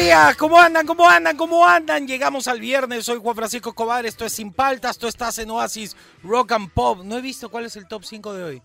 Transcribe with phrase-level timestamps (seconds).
[0.00, 0.86] Días, ¿cómo andan?
[0.86, 1.36] ¿Cómo andan?
[1.36, 2.06] ¿Cómo andan?
[2.06, 5.96] Llegamos al viernes, soy Juan Francisco Escobar, esto es Sin Paltas, tú estás en Oasis
[6.22, 7.02] Rock and Pop.
[7.04, 8.62] No he visto cuál es el top 5 de hoy.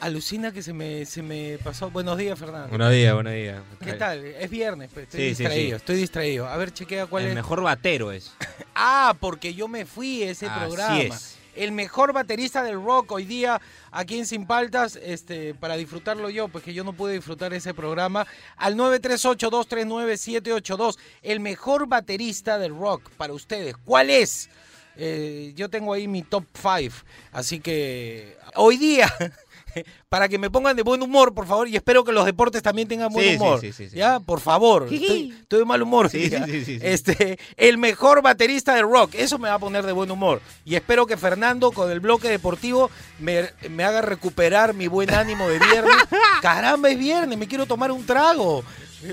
[0.00, 1.90] Alucina que se me, se me pasó.
[1.90, 2.68] Buenos días, Fernando.
[2.68, 3.62] Buenos días, buenos días.
[3.80, 4.24] ¿Qué tal?
[4.24, 6.46] Es viernes, pues, estoy Sí, sí, distraído, estoy distraído.
[6.48, 7.34] A ver, chequea cuál El es.
[7.36, 8.32] mejor batero es.
[8.76, 10.98] Ah, porque yo me fui a ese Así programa.
[11.00, 11.36] es.
[11.54, 16.48] El mejor baterista del rock hoy día aquí en Sin Paltas, este, para disfrutarlo yo,
[16.48, 18.26] pues que yo no pude disfrutar ese programa.
[18.56, 23.76] Al 938-239-782, el mejor baterista del rock para ustedes.
[23.84, 24.50] ¿Cuál es?
[24.96, 26.94] Eh, yo tengo ahí mi top 5,
[27.32, 29.12] así que hoy día,
[30.08, 32.88] para que me pongan de buen humor, por favor, y espero que los deportes también
[32.88, 33.60] tengan buen Sí, humor.
[33.60, 33.96] sí, sí, sí.
[33.96, 34.20] ¿Ya?
[34.20, 36.06] Por favor, estoy, estoy de mal humor.
[36.06, 36.44] hoy Sí, día.
[36.46, 36.86] sí, sí, sí, sí.
[36.86, 39.14] Este, el mejor baterista del rock.
[39.14, 40.40] Eso me va a poner de buen humor.
[40.64, 45.48] Y espero que Fernando, con el bloque deportivo, me, me haga recuperar mi buen ánimo
[45.48, 45.96] de viernes.
[46.42, 48.64] Caramba, es viernes, me quiero tomar un trago.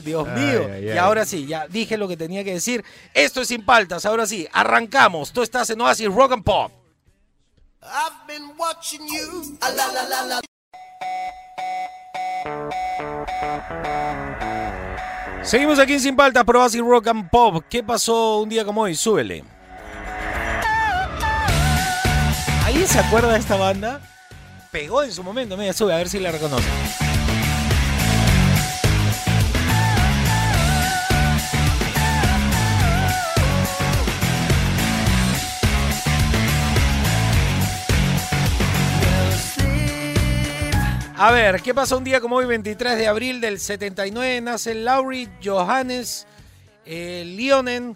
[0.06, 0.70] Dios Ay, mío.
[0.74, 2.84] ay, Y ahora sí, ya dije lo que tenía que decir.
[3.14, 4.06] Esto es sin paltas.
[4.06, 5.34] Ahora sí, arrancamos.
[5.34, 6.72] Tú estás en Oasis Rock and Pop.
[7.84, 9.58] I've been watching you.
[9.60, 10.42] A la la la la.
[15.44, 17.64] Seguimos aquí en Sin Paltas, por Oasis Rock and Pop.
[17.70, 18.96] ¿Qué pasó un día como hoy?
[18.96, 19.44] Súbele.
[22.66, 24.00] ¿Alguien se acuerda de esta banda?
[24.72, 25.58] Pegó en su momento.
[25.58, 26.70] Mira, sube, a ver si la reconoce.
[41.24, 44.42] A ver, ¿qué pasó un día como hoy, 23 de abril del 79?
[44.42, 46.26] Nace Lauri Johannes
[46.84, 47.96] eh, Lionen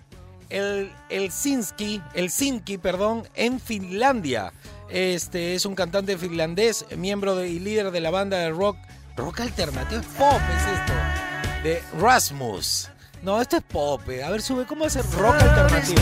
[0.52, 4.54] el Helsinki, Helsinki, perdón, en Finlandia.
[4.92, 8.78] Este es un cantante finlandés, miembro de- y líder de la banda de rock,
[9.18, 12.90] rock alternativo, es pop, es esto, de Rasmus.
[13.24, 14.08] No, esto es pop.
[14.08, 14.24] eh.
[14.24, 16.00] A ver, sube, ¿cómo hace rock alternativo?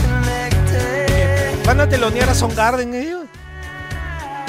[1.65, 3.22] ¿Van a telonear a Soundgarden ellos?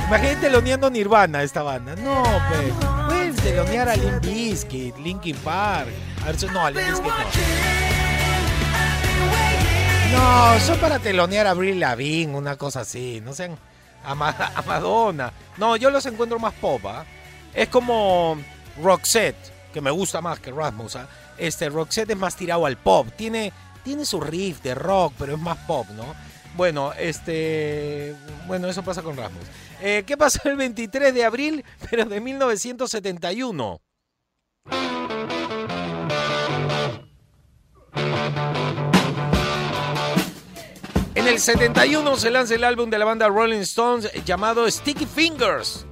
[0.07, 1.97] Imagínate teloneando Nirvana esta banda.
[1.97, 2.73] No, pues.
[3.07, 5.89] Pueden telonear a Limp Bizkit, Linkin Park.
[6.23, 7.13] A ver, no, a Limp Bizkit
[10.13, 10.19] no.
[10.19, 13.21] No, son para telonear a Avril Lavigne, una cosa así.
[13.25, 13.57] No sean
[14.05, 15.33] a, Ma- a Madonna.
[15.57, 17.05] No, yo los encuentro más pop, ¿ah?
[17.53, 18.37] Es como
[18.83, 19.37] Roxette,
[19.73, 21.09] que me gusta más que Rasmus, ¿ah?
[21.39, 23.09] Este, Roxette es más tirado al pop.
[23.17, 26.05] Tiene, tiene su riff de rock, pero es más pop, ¿no?
[26.57, 28.15] Bueno, este.
[28.47, 29.43] Bueno, eso pasa con Rasmus.
[29.87, 33.83] Eh, ¿Qué pasó el 23 de abril, pero de 1971?
[41.15, 45.85] En el 71 se lanza el álbum de la banda Rolling Stones llamado Sticky Fingers.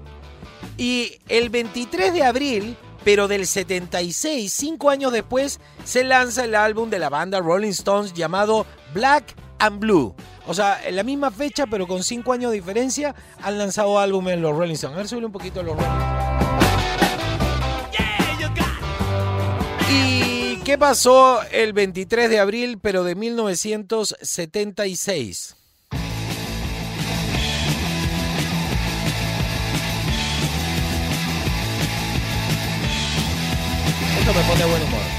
[0.78, 6.88] Y el 23 de abril, pero del 76, cinco años después, se lanza el álbum
[6.88, 8.64] de la banda Rolling Stones llamado
[8.94, 10.14] Black and Blue.
[10.46, 14.38] O sea, en la misma fecha, pero con cinco años de diferencia, han lanzado álbumes
[14.38, 14.94] los Rolling Stones.
[14.94, 15.88] A ver, sube un poquito los Rolling
[19.88, 25.56] ¿Y qué pasó el 23 de abril, pero de 1976?
[34.18, 35.11] Esto me pone buen humor.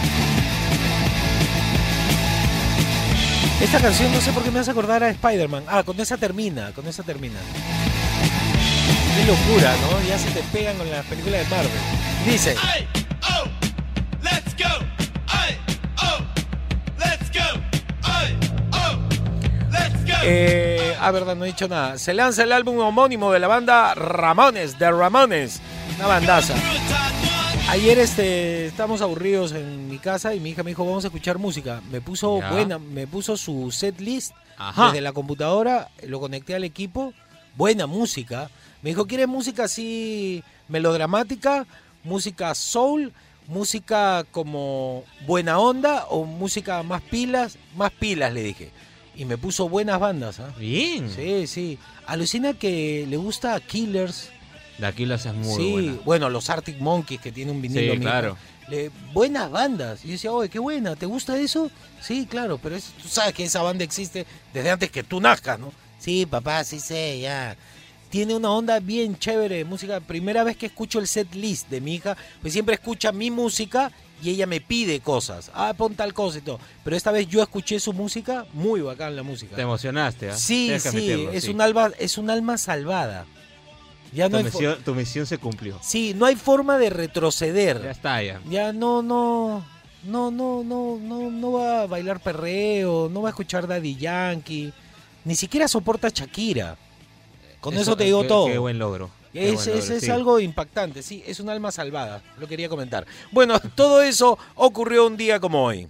[3.63, 5.63] Esta canción no sé por qué me hace acordar a Spider-Man.
[5.69, 7.40] Ah, con esa termina, con esa termina.
[9.16, 10.06] Qué locura, ¿no?
[10.06, 11.72] Ya se te pegan con las películas de Marvel.
[12.25, 12.57] Dice...
[13.24, 13.46] Oh,
[14.22, 14.85] let's go.
[15.28, 15.57] Ay,
[15.97, 16.19] oh,
[17.00, 17.62] let's go.
[18.03, 18.38] Ay,
[18.74, 18.97] oh,
[19.72, 20.18] let's go.
[20.24, 21.98] Eh, ah, verdad, no he dicho nada.
[21.98, 25.62] Se lanza el álbum homónimo de la banda Ramones, de Ramones.
[25.95, 26.54] Una bandaza.
[27.69, 31.39] Ayer este, estábamos aburridos en mi casa y mi hija me dijo, vamos a escuchar
[31.39, 31.81] música.
[31.92, 32.51] Me puso Ya.
[32.51, 34.88] buena, me puso su set list Ajá.
[34.88, 37.13] desde la computadora, lo conecté al equipo.
[37.56, 38.50] Buena música.
[38.83, 41.65] Me dijo, ¿quieres música así melodramática?
[42.04, 43.12] ¿Música soul?
[43.48, 46.06] ¿Música como buena onda?
[46.09, 47.57] ¿O música más pilas?
[47.75, 48.71] Más pilas, le dije.
[49.16, 50.54] Y me puso buenas bandas, ¿ah?
[50.59, 51.09] Bien.
[51.09, 51.80] Sí, sí.
[52.06, 54.30] Alucina que le gusta a Killers.
[54.78, 55.94] De aquí las es muy sí, buena.
[56.06, 58.38] bueno, los Arctic Monkeys que tiene un vinilo Sí, claro.
[58.70, 60.04] Le- buenas bandas.
[60.04, 61.70] Y yo decía, oye, qué buena, ¿te gusta eso?
[62.02, 65.60] Sí, claro, pero es- tú sabes que esa banda existe desde antes que tú nazcas,
[65.60, 65.72] ¿no?
[66.00, 67.56] Sí, papá, sí sé, ya.
[68.10, 70.00] tiene una onda bien chévere de música.
[70.00, 73.92] Primera vez que escucho el set list de mi hija, pues siempre escucha mi música
[74.22, 75.50] y ella me pide cosas.
[75.56, 76.60] Ah, pon tal cosa y todo.
[76.84, 79.56] Pero esta vez yo escuché su música, muy bacán la música.
[79.56, 80.38] Te emocionaste, ¿ah?
[80.38, 81.50] Sí, sí, es sí.
[81.50, 83.26] un alma, es un alma salvada.
[84.13, 85.80] Ya no Tu misión, tu misión se cumplió.
[85.81, 87.86] Sí, no hay forma de Ya retroceder.
[87.86, 88.39] está, ya.
[88.50, 89.65] Ya no, no,
[90.04, 94.71] no, no, no, no, no va a bailar perreo, no va a escuchar Daddy Yankee,
[95.25, 96.77] ni siquiera soporta Shakira.
[97.60, 98.48] Con eso, te digo qué- todo.
[98.48, 99.10] Qué buen logro.
[99.33, 100.12] Es, es- es sí.
[100.12, 103.07] algo impactante, sí, es un alma salvada, lo quería comentar.
[103.31, 105.88] Bueno, todo eso ocurrió un día como hoy.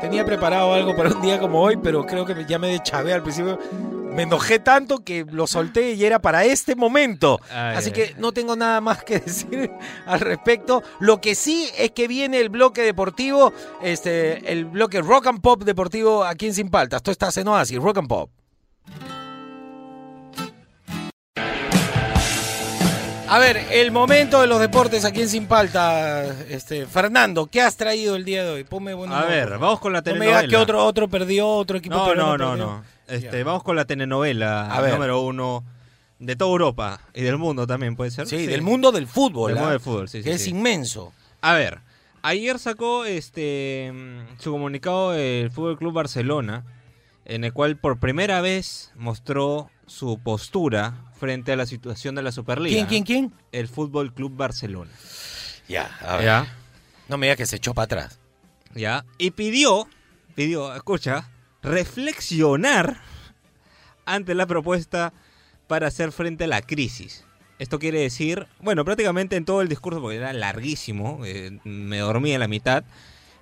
[0.00, 3.22] Tenía preparado algo para un día como hoy, pero creo que ya me deschavé al
[3.22, 3.58] principio.
[4.12, 7.40] Me enojé tanto que lo solté y era para este momento.
[7.50, 9.70] Ay, Así que no tengo nada más que decir
[10.06, 10.82] al respecto.
[10.98, 13.52] Lo que sí es que viene el bloque deportivo,
[13.82, 16.98] este, el bloque rock and pop deportivo aquí en Sin Paltas.
[16.98, 18.30] Esto está en Oasis, rock and pop.
[23.32, 26.24] A ver, el momento de los deportes aquí en Sin Palta.
[26.48, 28.64] Este, Fernando, ¿qué has traído el día de hoy?
[28.64, 30.38] Ponme A ver, vamos con la No me telenovela.
[30.40, 32.66] digas que otro, otro perdió, otro equipo No, peruano no, no, perdió.
[32.66, 32.84] no.
[33.06, 34.94] Este, vamos con la telenovela A ver.
[34.94, 35.62] número uno
[36.18, 38.26] de toda Europa y del mundo también, ¿puede ser?
[38.26, 39.50] Sí, del mundo del fútbol.
[39.50, 39.60] Del ¿ah?
[39.60, 40.50] mundo del fútbol, sí, sí, Que es sí.
[40.50, 41.12] inmenso.
[41.40, 41.78] A ver,
[42.22, 46.64] ayer sacó este mm, su comunicado el Fútbol Club Barcelona,
[47.30, 52.32] en el cual por primera vez mostró su postura frente a la situación de la
[52.32, 52.74] Superliga.
[52.74, 53.34] ¿Quién, quién, quién?
[53.52, 54.90] El Fútbol Club Barcelona.
[55.68, 56.24] Ya, a ver.
[56.24, 56.56] ¿Ya?
[57.08, 58.18] No me digas que se echó para atrás.
[58.74, 59.04] ¿Ya?
[59.16, 59.88] Y pidió,
[60.34, 61.30] pidió, escucha,
[61.62, 63.00] reflexionar
[64.06, 65.12] ante la propuesta
[65.68, 67.24] para hacer frente a la crisis.
[67.60, 72.34] Esto quiere decir, bueno, prácticamente en todo el discurso, porque era larguísimo, eh, me dormí
[72.34, 72.82] a la mitad,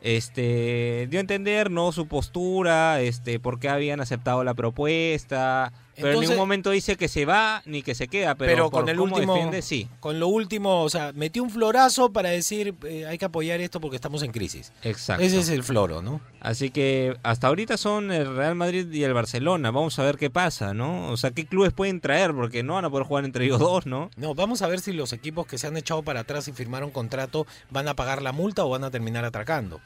[0.00, 1.92] este, dio a entender, ¿no?
[1.92, 7.08] Su postura, este, por qué habían aceptado la propuesta, pero en ningún momento dice que
[7.08, 9.88] se va ni que se queda, pero, Pero con el último- defiende, sí.
[10.00, 13.80] Con lo último, o sea, metió un florazo para decir eh, hay que apoyar esto
[13.80, 14.72] porque estamos en crisis.
[14.82, 15.22] Exacto.
[15.24, 16.20] Ese es el floro, ¿no?
[16.40, 19.70] Así que hasta ahorita son el Real Madrid y el Barcelona.
[19.70, 21.08] Vamos a ver qué pasa, ¿no?
[21.10, 23.86] O sea, qué clubes pueden traer, porque no van a poder jugar entre ellos dos,
[23.86, 24.10] ¿no?
[24.16, 26.90] No, vamos a ver si los equipos que se han echado para atrás y firmaron
[26.90, 29.80] contrato van a pagar la multa o van a terminar atracando.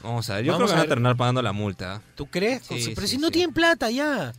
[0.00, 0.44] Vamos a ver.
[0.44, 2.00] Yo Vamos creo que a van a terminar pagando la multa.
[2.14, 2.62] ¿Tú crees?
[2.62, 3.32] Sí, Pero sí, si no sí.
[3.32, 4.32] tienen plata ya.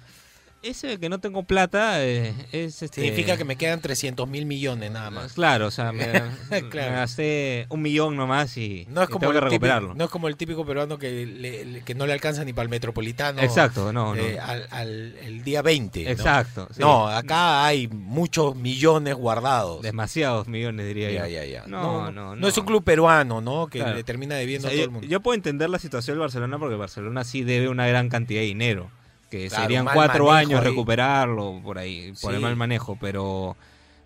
[0.62, 3.02] Ese de que no tengo plata eh, es este.
[3.02, 5.32] Significa que me quedan 300 mil millones nada más.
[5.32, 6.06] Claro, o sea, me,
[6.70, 6.92] Claro.
[6.92, 9.96] me gasté un millón nomás y, No es y como tengo que típico, recuperarlo.
[9.96, 12.64] no es como el típico peruano que, le- le- que no le alcanza ni para
[12.64, 13.42] el metropolitano.
[13.42, 14.22] Exacto, no, no.
[14.22, 16.04] eh, al, al- el día 20.
[16.04, 16.10] ¿no?
[16.10, 16.68] Exacto.
[16.72, 16.82] sí.
[16.82, 19.82] No, acá hay muchos millones guardados.
[19.82, 21.36] Demasiados millones, diría Ya, yo.
[21.36, 21.64] ya, ya.
[21.68, 22.48] No, no, no.
[22.50, 23.68] es un club peruano, ¿no?
[23.68, 23.96] Que Claro.
[23.96, 25.08] le termina debiendo O sea, a todo el mundo.
[25.08, 28.42] yo puedo entender la situación del Barcelona porque el Barcelona sí debe una gran cantidad
[28.42, 28.92] de dinero.
[29.30, 30.68] Que Claro, serían cuatro años ahí.
[30.70, 33.56] recuperarlo por ahí, por el mal manejo, pero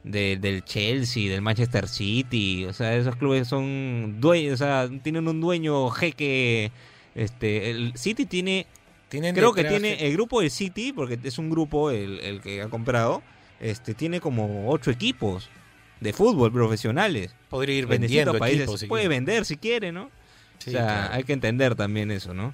[0.03, 5.27] de- del Chelsea, del Manchester City, o sea, esos clubes son dueños, o sea, tienen
[5.27, 6.71] un dueño jeque.
[7.15, 8.65] Este, el City tiene,
[9.07, 12.61] Tienen creo que tiene el grupo del City, porque es un grupo el, el que
[12.63, 13.21] ha comprado,
[13.61, 15.47] este, tiene como ocho equipos
[16.01, 17.33] de fútbol profesionales.
[17.49, 19.15] Podría ir vendiendo países, si puede quiere.
[19.15, 20.09] vender si quiere, ¿no?
[20.57, 21.13] Sí, o sea, claro.
[21.13, 22.53] hay que entender también eso, ¿no?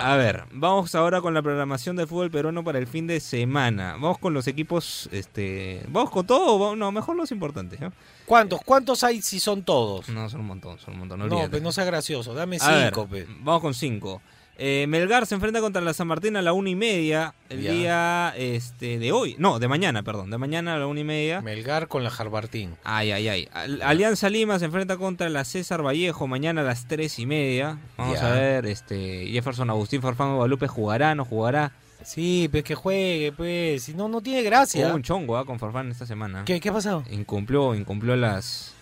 [0.00, 3.92] A ver, vamos ahora con la programación del fútbol peruano para el fin de semana.
[3.92, 5.82] Vamos con los equipos, este...
[5.88, 6.74] ¿Vamos con todo?
[6.76, 7.92] No, mejor los importantes, ¿no?
[8.26, 8.60] ¿Cuántos?
[8.64, 10.08] ¿Cuántos hay si son todos?
[10.08, 11.18] No, son un montón, son un montón.
[11.20, 11.50] No, No, olvídate.
[11.50, 12.34] pues no sea gracioso.
[12.34, 13.26] Dame A ver, cinco, pues.
[13.40, 14.20] vamos con cinco.
[14.60, 17.70] Eh, Melgar se enfrenta contra la San Martín a la una y media el Ya.
[17.72, 19.36] día este, de hoy.
[19.38, 20.30] No, de mañana, perdón.
[20.30, 21.40] De mañana a la una y media.
[21.40, 22.74] Melgar con la Jarbartín.
[22.82, 23.48] Ay, ay, ay.
[23.52, 27.78] Al- Alianza Lima se enfrenta contra la César Vallejo mañana a las tres y media.
[27.96, 28.26] Vamos Ya.
[28.26, 31.70] a ver, este Jefferson Agustín Farfán Guadalupe jugará, no jugará.
[32.04, 33.82] Sí, pues que juegue, pues.
[33.84, 34.88] Si no, no tiene gracia.
[34.88, 36.42] Hubo un chongo ah, con Farfán esta semana.
[36.44, 37.04] ¿Qué, ¿Qué ha pasado?
[37.12, 38.72] Incumplió, incumplió las,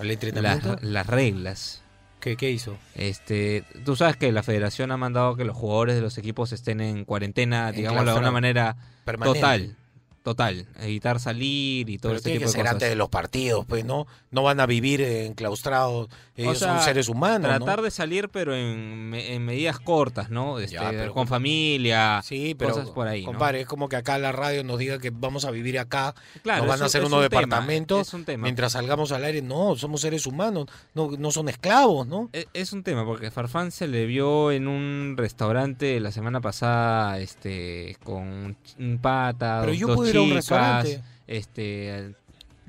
[0.00, 0.76] ¿El las, entrenamiento?
[0.80, 1.82] las reglas.
[2.24, 2.78] ¿Qué, ¿Qué hizo?
[2.94, 6.80] Este, tú sabes que la federación ha mandado que los jugadores de los equipos estén
[6.80, 9.40] en cuarentena, En digamos de una manera Permanente.
[9.40, 9.76] total,
[10.24, 12.72] total, evitar salir y todo Pero este tiene tipo que de ser cosas.
[12.74, 14.06] antes de los partidos, pues, ¿no?
[14.30, 16.08] No van a vivir enclaustrados.
[16.36, 17.82] Ellos sea, son seres humanos, Tratar ¿no?
[17.84, 20.58] de salir, pero en, me- en medidas cortas, ¿no?
[20.58, 23.26] Este, Ya, pero con familia, Sí, pero, cosas por ahí, ¿no?
[23.32, 26.62] compadre, es como que acá la radio nos diga que vamos a vivir acá, Claro,
[26.62, 28.42] nos van a hacer es unos un tema, departamentos, es un tema.
[28.44, 29.42] mientras salgamos al aire.
[29.42, 32.30] No, somos seres humanos, no, no son esclavos, ¿no?
[32.32, 37.18] E- Es un tema, porque Farfán se le vio en un restaurante la semana pasada,
[37.20, 41.02] este, con un pata, Pero dos, yo puedo ir a un restaurante.
[41.26, 42.14] este,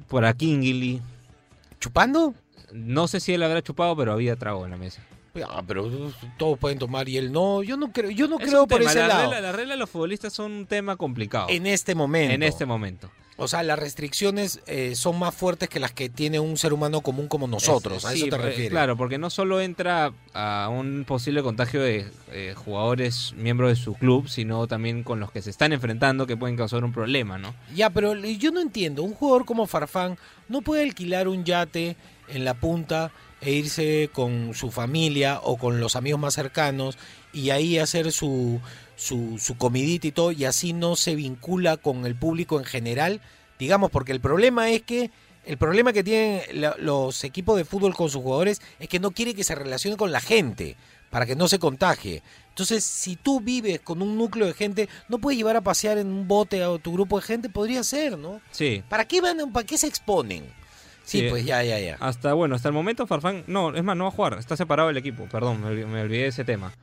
[0.08, 1.02] por aquí Ingili.
[1.80, 2.34] ¿Chupando?
[2.74, 5.02] No sé si él habrá chupado, pero había trago en la mesa.
[5.50, 5.90] Ah, pero
[6.38, 7.62] todos pueden tomar y él no.
[7.62, 9.32] Yo no creo, yo no Es creo por tema, ese la lado.
[9.32, 11.48] Regla, la regla de los futbolistas son un tema complicado.
[11.50, 12.34] En este momento.
[12.34, 13.12] en este momento.
[13.38, 17.02] O sea, las restricciones eh, son más fuertes que las que tiene un ser humano
[17.02, 17.98] común como nosotros.
[17.98, 18.70] Es- a sí, eso te eh, refieres.
[18.72, 23.94] Claro, porque no solo entra a un posible contagio de eh, jugadores miembros de su
[23.96, 27.54] club, sino también con los que se están enfrentando que pueden causar un problema, ¿no?
[27.76, 29.04] Ya, pero yo no entiendo.
[29.04, 31.98] Un jugador como Farfán no puede alquilar un yate
[32.30, 33.12] en la punta
[33.42, 36.98] e irse con su familia o con los amigos más cercanos
[37.36, 38.60] y ahí hacer su,
[38.96, 43.22] su, su comidita y todo y así no se vincula con el público en general.
[43.60, 45.12] Digamos, porque el problema es que
[45.46, 46.42] el problema que tienen
[46.80, 50.12] los equipos de fútbol con sus jugadores es que no quiere que se relacione con
[50.12, 50.76] la gente
[51.12, 52.24] para que no se contagie.
[52.50, 56.08] Entonces, si tú vives con un núcleo de gente, no puedes llevar a pasear en
[56.08, 58.42] un bote a tu grupo de gente, podría ser, ¿no?
[58.52, 58.84] Sí.
[58.90, 60.44] ¿Para qué van, para qué se exponen?
[61.04, 61.28] Sí, Sí.
[61.30, 61.98] pues ya, ya, ya.
[62.00, 64.88] Hasta, bueno, hasta el momento Farfán, no, es más, no va a jugar, está separado
[64.88, 66.74] del equipo, perdón, me, me olvidé de ese tema.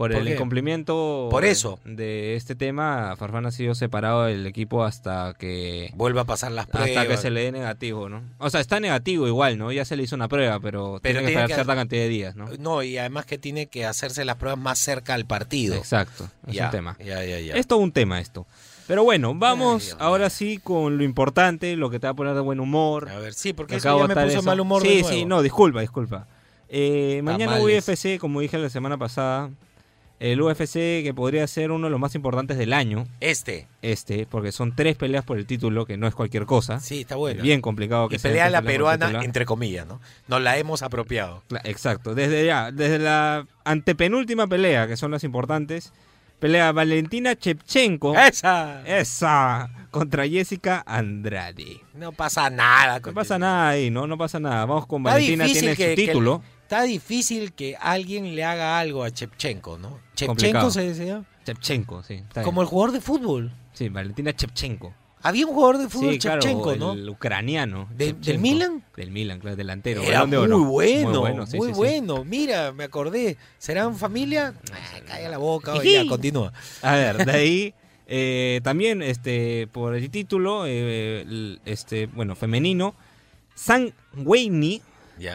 [0.00, 0.32] Por, ¿Por el qué?
[0.32, 1.78] incumplimiento Por eso.
[1.84, 6.66] de este tema, Farfán ha sido separado del equipo hasta que Vuelve a pasar las
[6.66, 6.88] pruebas.
[6.96, 8.22] hasta que se le dé negativo, ¿no?
[8.38, 9.70] O sea, está negativo igual, ¿no?
[9.72, 12.08] Ya se le hizo una prueba, pero, Pero tiene que esperar que- cierta cantidad de
[12.08, 12.46] días, ¿no?
[12.58, 15.74] No, y además que tiene que hacerse las pruebas más cerca al partido.
[15.74, 16.96] Exacto, es ya, un tema.
[16.98, 17.54] Ya, ya, ya.
[17.56, 18.46] Es todo un tema esto.
[18.86, 22.34] Pero bueno, vamos Ay, ahora sí con lo importante, lo que te va a poner
[22.34, 23.10] de buen humor.
[23.10, 24.42] A ver, sí, porque eso ya me puso eso.
[24.44, 26.26] mal humor Sí, de sí, no, disculpa, disculpa.
[26.70, 27.60] Eh, mañana.
[27.60, 29.50] UFC, como dije la semana pasada,
[30.20, 34.52] el UFC que podría ser uno de los más importantes del año, Este, este, porque
[34.52, 36.78] son tres peleas por el título, que no es cualquier cosa.
[36.78, 37.42] sí, está bueno.
[37.42, 39.98] Bien complicado que y sean pelea la peruana, entre comillas, ¿no?
[40.28, 41.42] Nos la hemos apropiado.
[41.64, 45.92] Exacto, desde ya, desde la antepenúltima pelea, que son las importantes,
[46.38, 48.82] pelea Valentina Chepchenko, ¡Esa!
[48.86, 51.80] esa, contra Jessica Andrade.
[51.94, 53.00] No pasa nada.
[53.04, 54.06] No pasa nada ahí, ¿no?
[54.06, 54.64] No pasa nada.
[54.66, 56.42] Vamos con Está Valentina, tiene que- su que- título.
[56.70, 59.98] Está difícil que alguien le haga algo a Chepchenko, ¿no?
[60.14, 61.24] Chepchenko se decía.
[61.44, 62.14] Chepchenko, sí.
[62.14, 62.66] está Como bien.
[62.66, 63.52] el jugador de fútbol.
[63.72, 64.94] Sí, Valentina Chepchenko.
[65.20, 66.92] Había un jugador de fútbol Sí, claro, Chepchenko, ¿no?
[66.92, 67.88] el ucraniano.
[67.90, 68.38] ¿De- del.
[68.38, 68.84] Milan?
[68.96, 70.00] Del Milan, claro, delantero.
[70.04, 70.60] Era muy oro.
[70.60, 71.46] bueno, muy muy bueno.
[71.48, 72.02] sí, sí, sí.
[72.24, 73.36] Mira, me acordé.
[73.58, 74.54] ¿Serán familia?
[74.72, 76.52] Ah, calla la boca, oye, ya, continúa.
[76.82, 77.74] A ver, de ahí
[78.06, 82.94] eh, también este por el título, eh, este bueno, femenino,
[83.56, 84.80] San Weini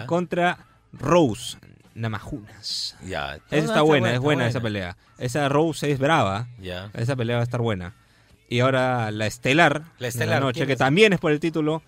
[0.07, 0.59] contra
[0.99, 1.57] Rose
[1.93, 2.95] Namajunas.
[3.05, 3.35] Ya.
[3.51, 4.97] Esa está buena, es buena esa pelea.
[5.17, 6.47] Esa Rose es brava.
[6.59, 6.89] Ya.
[6.93, 7.93] Esa pelea va a estar buena.
[8.49, 10.79] Y ahora la estelar, La de estelar, noche, ¿quién que es?
[10.79, 11.81] también es por el título,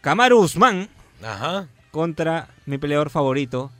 [0.00, 0.88] Kamaru Usman
[1.22, 1.66] Ajá.
[1.90, 3.70] contra mi peleador favorito,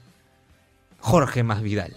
[0.99, 1.97] Jorge Masvidal.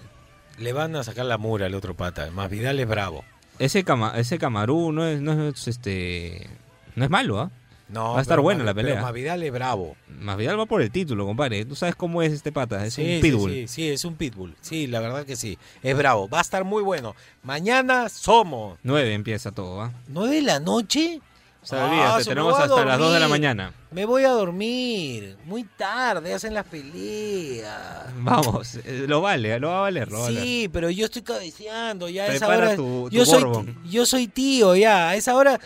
[0.59, 2.29] Le van a sacar la mura al otro pata.
[2.31, 3.25] Más Vidal es bravo.
[3.59, 6.47] Ese Cama, ese Kamaru no es, no es este
[6.95, 7.51] no es malo, ¿ah?
[7.89, 8.93] No, Va a estar buena la pelea.
[8.95, 9.95] Pero Masvidal es bravo.
[10.07, 11.63] Masvidal va por el título, compadre.
[11.65, 13.51] Tú sabes cómo es este pata, es sí, un pitbull.
[13.51, 14.55] Sí, sí, es un pitbull.
[14.61, 15.57] Sí, la verdad que sí.
[15.83, 16.27] Es bravo.
[16.29, 17.15] Va a estar muy bueno.
[17.43, 18.79] Mañana somos.
[18.83, 19.91] Nueve empieza todo, ¿ah?
[20.07, 21.19] ¿Nueve de la noche?
[21.61, 23.71] O sea, Ah, me tenemos hasta las 2 de la mañana.
[23.91, 25.37] Me voy a dormir.
[25.45, 28.03] Muy tarde hacen las peleas.
[28.17, 30.27] Vamos, eh, lo vale, lo va a valer, lo.
[30.27, 32.75] Sí, pero yo estoy cabeceando ya a esa hora.
[32.75, 33.43] tu- tu yo soy
[33.89, 35.59] yo soy tío ya, a esa hora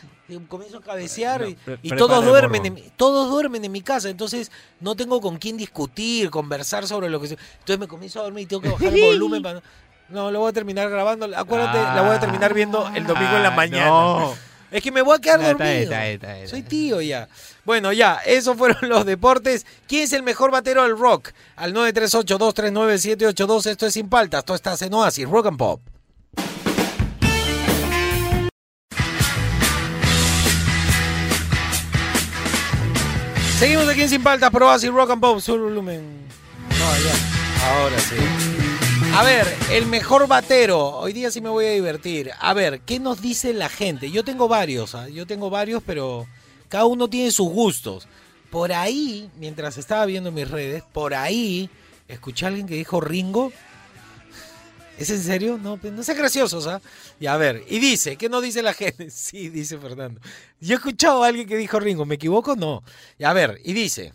[0.47, 3.81] comienzo a cabecear No, y, pre- y prepara todos duermen en, todos duermen en mi
[3.81, 8.19] casa, entonces no tengo con quién discutir, conversar sobre lo que se- entonces me comienzo
[8.19, 9.61] a dormir y tengo que bajar el volumen para
[10.09, 13.43] no, lo voy a terminar grabando, acuérdate, la voy a terminar viendo el domingo en
[13.43, 13.85] la Ah, mañana.
[13.87, 14.33] no.
[14.69, 15.81] Es que me voy a quedar Ah, está dormido.
[15.93, 17.29] está está Soy tío ya.
[17.63, 19.65] Bueno, ya, esos fueron los deportes.
[19.87, 21.29] ¿Quién es el mejor batero del rock?
[21.55, 23.65] Al 938-239-782.
[23.65, 24.39] Esto es Sin Paltas.
[24.39, 25.81] Esto está en Oasis, Rock and Pop.
[33.57, 35.39] Seguimos aquí en Sin Paltas, por Oasis, Rock and Pop.
[35.39, 36.27] Su volumen.
[36.69, 37.81] No, ya.
[37.81, 38.15] Ahora sí.
[39.15, 40.89] A ver, el mejor batero.
[40.89, 42.29] Hoy día sí me voy a divertir.
[42.39, 44.11] A ver, ¿qué nos dice la gente?
[44.11, 45.09] Yo tengo varios, ¿ah?
[45.09, 46.27] yo tengo varios, pero
[46.69, 48.07] cada uno tiene sus gustos.
[48.51, 51.67] Por ahí, mientras estaba viendo mis redes, por ahí
[52.07, 53.51] escuché a alguien que dijo Ringo.
[54.97, 55.59] ¿Es en serio?
[55.61, 56.81] No, pues no sean graciosos, ¿ah?
[57.19, 59.09] Y a ver, y dice, ¿qué nos dice la gente?
[59.11, 60.19] Sí, dice Fernando.
[60.59, 62.55] Yo he escuchado a alguien que dijo Ringo, ¿me equivoco?
[62.55, 62.83] No.
[63.17, 64.13] Y a ver, y dice,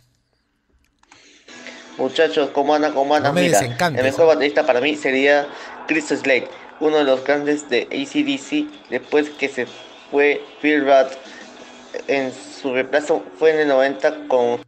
[1.98, 2.94] Muchachos, ¿cómo andan?
[2.94, 3.34] ¿Cómo andan?
[3.34, 5.46] No me Mira, el mejor baterista para mí sería
[5.86, 6.48] Chris Slade,
[6.80, 9.66] uno de los grandes de ACDC, después que se
[10.10, 11.12] fue Phil Rudd.
[12.08, 14.62] En su reemplazo fue en el 90 con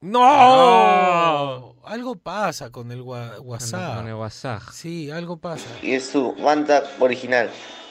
[0.00, 1.75] ¡No!
[1.86, 3.96] Algo pasa con el wa- WhatsApp.
[3.98, 4.62] Con el WhatsApp.
[4.72, 5.64] Sí, algo pasa.
[5.82, 7.48] y su banda original.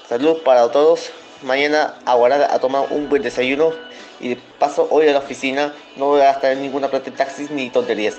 [0.07, 1.11] Salud para todos.
[1.43, 3.71] Mañana aguardar a tomar un buen desayuno.
[4.19, 7.49] Y paso, hoy a la oficina no voy a gastar en ninguna plata de taxis
[7.51, 8.15] ni tonterías.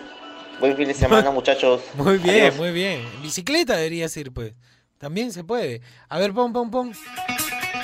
[0.61, 1.83] Buen fin de semana, muchachos.
[1.95, 2.57] Muy bien, Adiós.
[2.57, 3.01] muy bien.
[3.17, 4.55] En bicicleta deberías ir, pues.
[4.99, 5.83] También se puede.
[6.09, 6.93] A ver, pon, pon, pon.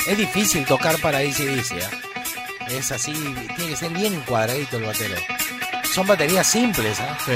[0.08, 2.68] Es difícil tocar para ACDC, ¿ah?
[2.70, 3.12] Es así,
[3.56, 5.16] tiene que ser bien cuadradito el batero.
[5.94, 7.18] Son baterías simples, ¿ah?
[7.24, 7.32] Sí.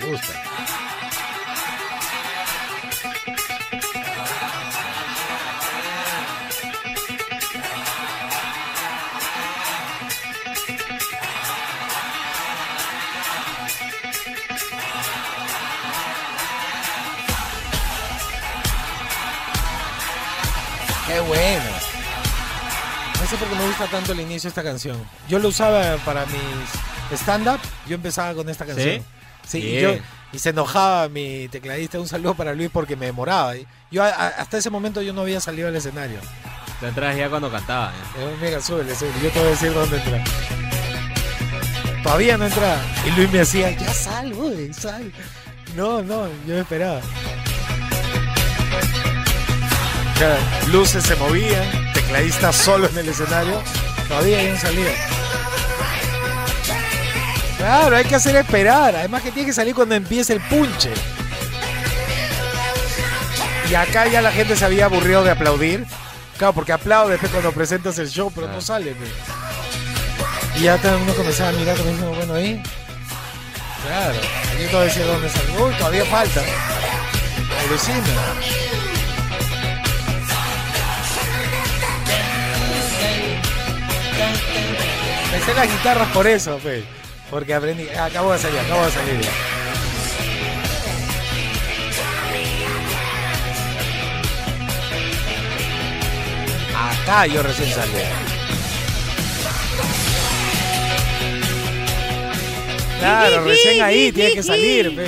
[0.00, 0.32] Me gusta.
[21.06, 21.64] Qué bueno.
[23.20, 24.96] No sé por qué me gusta tanto el inicio de esta canción.
[25.28, 27.60] Yo lo usaba para mis stand-up.
[27.86, 29.00] Yo empezaba con esta canción.
[29.00, 29.02] Sí,
[29.58, 29.82] y, Bien.
[29.98, 30.02] yo,
[30.32, 31.98] y se enojaba mi tecladista.
[31.98, 33.56] Un saludo para Luis porque me demoraba.
[33.56, 36.20] Y Yo a- a- hasta ese momento yo no había salido al escenario.
[36.80, 37.90] Te entras ya cuando cantaba.
[37.90, 38.20] ¿eh?
[38.20, 39.14] Eh, Mira, súbele, súbele.
[39.22, 40.24] Yo te voy a decir dónde entrar.
[42.02, 42.80] Todavía no entraba.
[43.06, 45.12] Y Luis me hacía, ya sal, güey, sal.
[45.76, 47.00] No, no, yo me esperaba.
[50.18, 50.38] Ya,
[50.68, 53.62] luces se movían, tecladista solo en el escenario.
[54.08, 54.90] Todavía yo no salía.
[57.60, 58.96] Claro, hay que hacer esperar.
[58.96, 60.90] Además que tiene que salir cuando empiece el punche.
[63.68, 65.86] Y acá ya la gente se había aburrido de aplaudir.
[66.38, 68.94] Claro, porque aplaude después cuando presentas el show, pero no sale.
[68.94, 69.10] pues.
[70.56, 72.62] Y ya todo uno comenzaba a mirar como diciendo, bueno, ahí.
[73.86, 74.14] Claro,
[74.58, 75.66] yo te voy a decir dónde salió.
[75.66, 76.40] Uy, todavía falta.
[77.66, 77.98] Alucina.
[85.30, 86.84] Me sé las guitarras por eso, fe.
[87.30, 87.88] Porque aprendí.
[87.90, 89.20] Acabo de salir, acabo de salir.
[89.20, 89.30] ya.
[96.74, 97.92] Acá yo recién salí.
[102.98, 105.06] Claro, recién ahí tiene que salir, fe.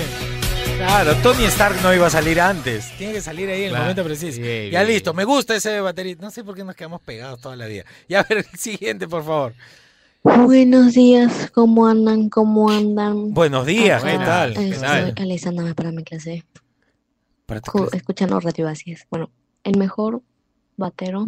[0.79, 2.91] Claro, Tony Stark no iba a salir antes.
[2.97, 3.85] Tiene que salir ahí en el Claro.
[3.85, 4.41] momento preciso.
[4.41, 4.95] Bien, ya bien.
[4.95, 6.17] listo, me gusta ese batería.
[6.19, 7.85] No sé por qué nos quedamos pegados toda la vida.
[8.09, 9.55] Ya a ver el siguiente, por favor.
[10.23, 12.29] Buenos días, ¿cómo andan?
[12.29, 13.33] ¿Cómo andan?
[13.35, 14.55] Buenos días, ¿qué tal?
[14.55, 15.15] ¿Qué Estoy tal?
[15.17, 16.45] alistándome para mi clase,
[17.47, 17.97] Para tu cu- clase.
[17.97, 19.07] escuchando Radio Vacías.
[19.11, 19.31] Bueno,
[19.65, 20.23] el mejor
[20.77, 21.27] batero,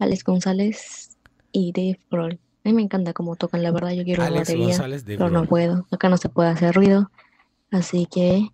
[0.00, 1.16] Alex González
[1.52, 2.40] y Dave Grohl.
[2.64, 5.30] A mí me encanta cómo tocan, la verdad, yo quiero una Alex batería, González pero
[5.30, 5.86] no puedo.
[5.92, 7.10] Acá no se puede hacer ruido,
[7.70, 8.48] así que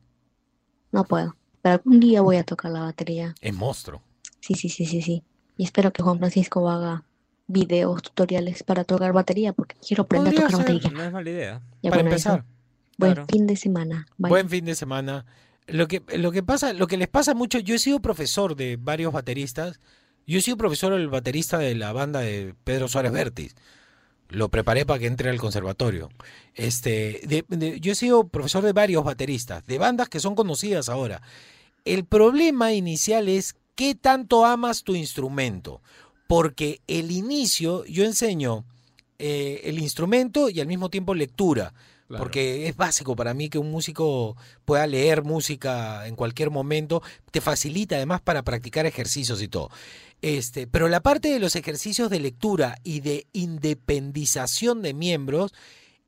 [0.92, 1.34] no puedo.
[1.62, 3.34] Pero algún día voy a tocar la batería.
[3.40, 4.02] Es monstruo.
[4.40, 5.22] Sí, sí, sí, sí, sí.
[5.56, 7.04] Y espero que Juan Francisco haga
[7.46, 10.74] videos, tutoriales para tocar batería, porque quiero aprender a Podría tocar ser.
[10.74, 10.98] batería.
[10.98, 11.62] No es mala idea.
[11.82, 12.28] Ya Para bueno, eso.
[12.30, 12.44] empezar.
[12.96, 13.26] Buen Claro.
[13.30, 14.06] fin de semana.
[14.18, 14.28] Bye.
[14.30, 15.26] Buen fin de semana.
[15.66, 18.76] Lo que, lo que pasa, lo que les pasa mucho, yo he sido profesor de
[18.80, 19.80] varios bateristas.
[20.26, 23.54] Yo he sido profesor del baterista de la banda de Pedro Suárez Vértiz.
[24.30, 26.08] Lo preparé para que entre al conservatorio.
[26.54, 30.88] Este, de- de- yo he sido profesor de varios bateristas, de bandas que son conocidas
[30.88, 31.20] ahora.
[31.84, 35.82] El problema inicial es qué tanto amas tu instrumento.
[36.26, 38.64] Porque el inicio, yo enseño
[39.18, 41.72] eh, el instrumento y al mismo tiempo lectura.
[42.06, 42.22] Claro.
[42.22, 47.02] Porque es básico para mí que un músico pueda leer música en cualquier momento.
[47.30, 49.70] Te facilita además para practicar ejercicios y todo.
[50.20, 55.52] Este, pero la parte de los ejercicios de lectura y de independización de miembros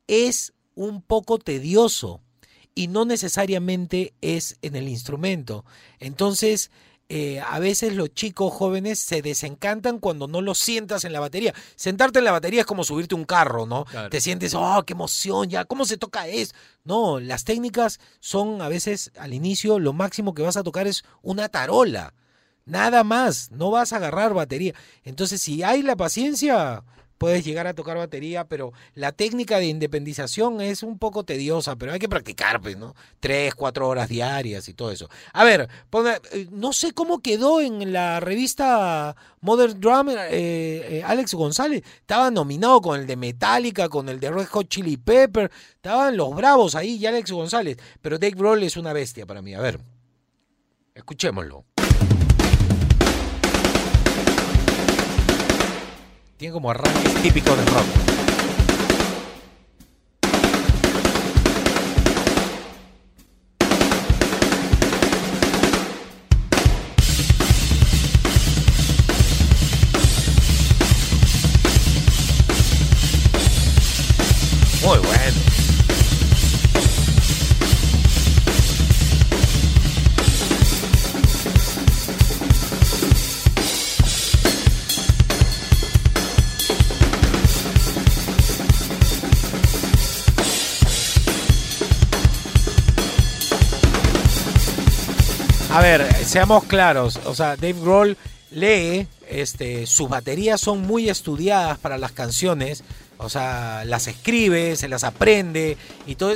[0.07, 2.20] es un poco tedioso
[2.74, 5.64] y no necesariamente es en el instrumento.
[5.98, 6.70] Entonces,
[7.09, 11.55] eh, a veces los chicos jóvenes se desencantan cuando no los sientas en la batería.
[11.77, 13.85] Sentarte en la batería es como subirte un carro, ¿no?
[13.85, 14.11] Claro.
[14.11, 16.53] Te sientes, oh, qué emoción, ya, ¿cómo se toca eso?
[16.83, 21.05] No, las técnicas son a veces al inicio lo máximo que vas a tocar es
[21.23, 22.12] una tarola.
[22.64, 24.75] Nada más, no vas a agarrar batería.
[25.05, 26.83] Entonces, si hay la paciencia,
[27.18, 31.92] puedes llegar a tocar batería, pero la técnica de independización es un poco tediosa, pero
[31.92, 32.94] hay que practicar, pues, ¿no?
[33.20, 35.09] Tres, cuatro horas diarias y todo eso.
[35.33, 35.68] A ver,
[36.33, 41.83] eh, no sé cómo quedó en la revista Modern Drum eh, eh, Alex González.
[42.00, 45.50] Estaba nominado con el de Metallica, con el de Red Hot Chili Pepper.
[45.74, 47.76] Estaban los bravos ahí y Alex González.
[48.02, 49.55] Pero Dave Grohl es una bestia para mí.
[49.55, 49.81] A ver,
[50.94, 51.76] escuchémoslo.
[56.37, 58.15] Tiene como arranques típicos de rock.
[96.37, 97.18] Seamos claros.
[97.25, 98.14] O sea, Dave Grohl
[98.51, 102.85] lee, este, sus baterías son muy estudiadas para las canciones.
[103.16, 106.35] O sea, las escribe, se las aprende y todo.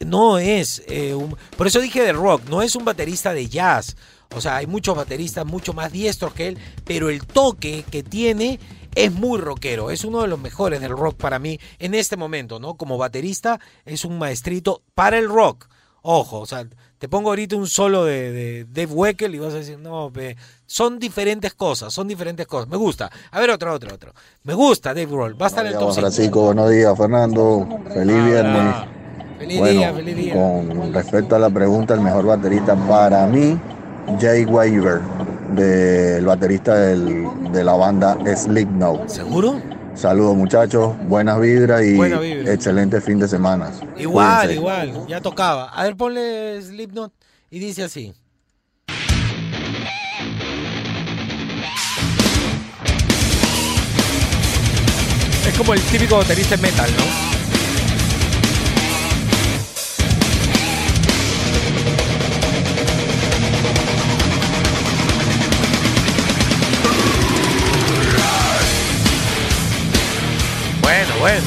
[0.00, 1.38] No es eh, un.
[1.56, 3.96] Por eso dije de rock, no es un baterista de jazz.
[4.36, 8.60] O sea, hay muchos bateristas mucho más diestros que él, pero el toque que tiene
[8.94, 9.90] es muy rockero.
[9.90, 12.74] Es uno de los mejores del rock para mí en este momento, ¿no?
[12.74, 15.66] Como baterista es un maestrito para el rock.
[16.02, 16.66] Ojo, o sea,
[17.00, 20.12] te pongo ahorita un solo de, de Dave Weckl y vas a decir, no,
[20.66, 22.68] son diferentes cosas, son diferentes cosas.
[22.68, 23.10] Me gusta.
[23.30, 24.12] A ver, otro, otro, otro.
[24.44, 25.32] Me gusta Dave Grohl.
[25.40, 26.20] Va a estar en el top Buenos días, 5.
[26.20, 27.68] Francisco, buenos días, Fernando.
[27.94, 28.74] Feliz viernes.
[29.38, 30.34] Feliz Bueno, día, feliz día.
[30.34, 33.58] con respecto a la pregunta, el mejor baterista para mí,
[34.20, 35.00] Jay Weaver,
[35.54, 39.08] del baterista del- de la banda Slipknot.
[39.08, 39.58] ¿Seguro?
[40.00, 42.54] Saludos muchachos, buenas vibras y Buena vibra.
[42.54, 43.70] excelente fin de semana.
[43.98, 44.54] Igual, Cuídense.
[44.54, 45.68] igual, ya tocaba.
[45.68, 47.12] A ver, ponle Slipknot
[47.50, 48.14] y dice así.
[55.46, 57.29] Es como el típico baterista en metal, ¿no?
[71.20, 71.44] Bueno.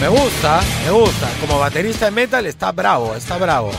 [0.00, 1.28] Me gusta, me gusta.
[1.38, 3.70] Como baterista de metal está bravo, está bravo.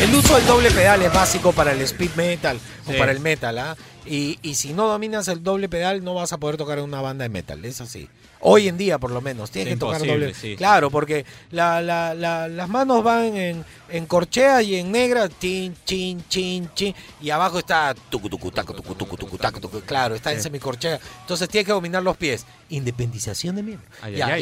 [0.00, 3.56] El uso del doble pedal es básico para el speed metal o para el metal,
[3.58, 3.76] ¿ah?
[4.04, 7.00] Y, y si no dominas el doble pedal, no vas a poder tocar en una
[7.00, 8.08] banda de metal, es así.
[8.44, 10.34] Hoy en día, por lo menos, tienes Es que tocar doble.
[10.34, 10.56] sí.
[10.56, 15.74] Claro, porque la- la- la- las manos van en, en corchea y en negra, chin,
[15.84, 19.80] chin, chin, chin, y abajo está tucu, tucu, taco, tucu, tucu, tucu, taco, tucu.
[19.82, 20.98] claro, está en semicorchea.
[21.20, 22.44] Entonces tienes que dominar los pies.
[22.68, 23.86] Independización de miembro.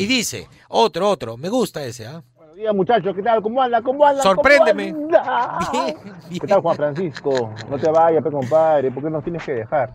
[0.01, 2.23] Y dice, otro, otro, me gusta ese, ¿ah?
[2.61, 3.43] Días, muchachos, ¿qué tal?
[3.43, 3.81] ¿Cómo anda?
[3.83, 4.23] ¿Cómo anda?
[4.23, 4.93] Sorpréndeme.
[4.93, 5.59] ¿Cómo anda?
[5.73, 5.97] Bien,
[6.29, 6.41] bien.
[6.41, 7.51] ¿Qué tal, Juan Francisco?
[7.71, 9.91] No te vayas, pe compadre, ¿por qué nos tienes que dejar?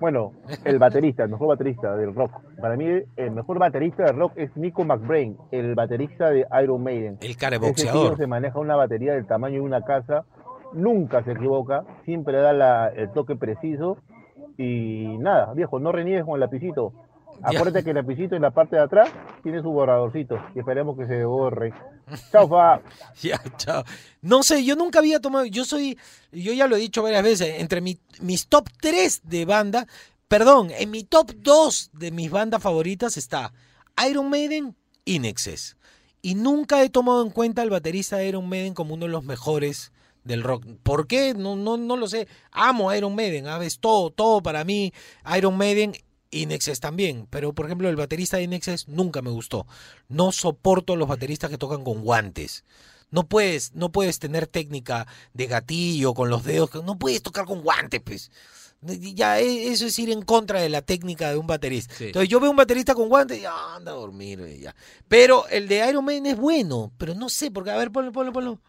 [0.00, 0.32] Bueno,
[0.64, 2.32] el baterista, el mejor baterista del rock.
[2.60, 7.18] Para mí, el mejor baterista del rock es Nico McBrain, el baterista de Iron Maiden.
[7.20, 8.16] El cara boxeador.
[8.16, 10.24] se maneja una batería del tamaño de una casa,
[10.72, 13.98] nunca se equivoca, siempre da la- el toque preciso.
[14.58, 16.92] Y nada, viejo, no reniegues con el lapicito.
[17.42, 19.10] Acuérdate que el lapicito en la parte de atrás
[19.42, 21.72] tiene su borradorcito y esperemos que se borre.
[22.32, 22.80] Chao, fa.
[23.22, 23.84] Ya, chao.
[24.22, 25.98] No sé, yo nunca había tomado, yo soy,
[26.32, 29.86] yo ya lo he dicho varias veces, entre mi- mis top 3 de banda,
[30.28, 33.52] perdón, en mi top 2 de mis bandas favoritas está
[34.08, 35.76] Iron Maiden, Inexes.
[36.22, 39.22] Y nunca he tomado en cuenta al baterista de Iron Maiden como uno de los
[39.24, 39.92] mejores
[40.24, 40.64] del rock.
[40.82, 41.34] ¿Por qué?
[41.34, 42.26] No, no, no lo sé.
[42.50, 43.78] Amo a Iron Maiden, ¿sabes?
[43.78, 44.92] Todo, todo para mí,
[45.36, 45.92] Iron Maiden.
[46.30, 49.66] Inexes también, pero por ejemplo el baterista de Inexes nunca me gustó.
[50.08, 52.64] No soporto los bateristas que tocan con guantes.
[53.10, 57.62] No puedes, no puedes tener técnica de gatillo con los dedos, no puedes tocar con
[57.62, 58.30] guantes, pues.
[58.82, 61.94] Ya e- eso es ir en contra de la técnica de un baterista.
[61.94, 62.06] Sí.
[62.06, 64.74] Entonces yo veo un baterista con guantes y ya, anda a dormir y ya.
[65.08, 68.32] Pero el de Iron Man es bueno, pero no sé, porque a ver, ponlo, ponlo,
[68.32, 68.60] ponlo.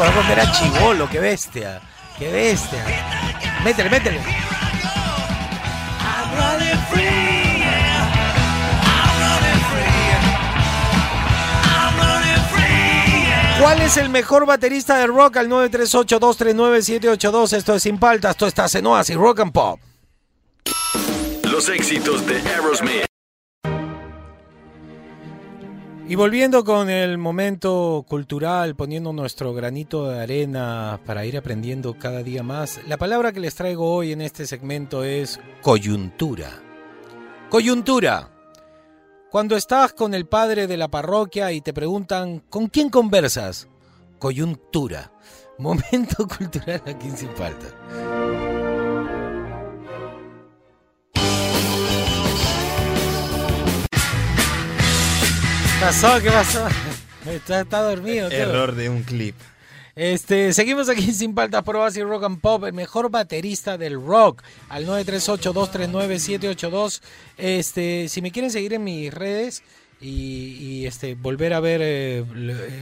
[0.00, 1.78] Cuando era chivolo, qué bestia,
[2.18, 2.82] qué bestia.
[3.62, 4.18] Métele, métele.
[13.60, 17.52] ¿Cuál es el mejor baterista de rock al 938-239-782?
[17.52, 19.78] Esto es Sin Paltas, esto está en Oasis Rock and Pop.
[21.42, 23.09] Los éxitos de Aerosmith.
[26.10, 32.24] Y volviendo con el momento cultural, poniendo nuestro granito de arena para ir aprendiendo cada
[32.24, 36.50] día más, la palabra que les traigo hoy en este segmento es coyuntura.
[37.48, 38.28] Coyuntura.
[39.30, 43.68] Cuando estás con el padre de la parroquia y te preguntan, ¿con quién conversas?
[44.18, 45.12] Coyuntura.
[45.58, 48.49] Momento cultural aquí Sin Falta.
[55.80, 56.20] Pasó?
[56.20, 56.66] ¿Qué pasó?
[57.26, 58.30] ¿Está, está dormido?
[58.30, 59.34] Error de un clip.
[59.96, 64.42] Este, seguimos aquí sin paltas probas y rock and pop, el mejor baterista del rock,
[64.68, 67.00] al 938-239-782.
[67.38, 69.62] Este, si me quieren seguir en mis redes
[70.00, 72.24] y, y, este, volver a ver eh,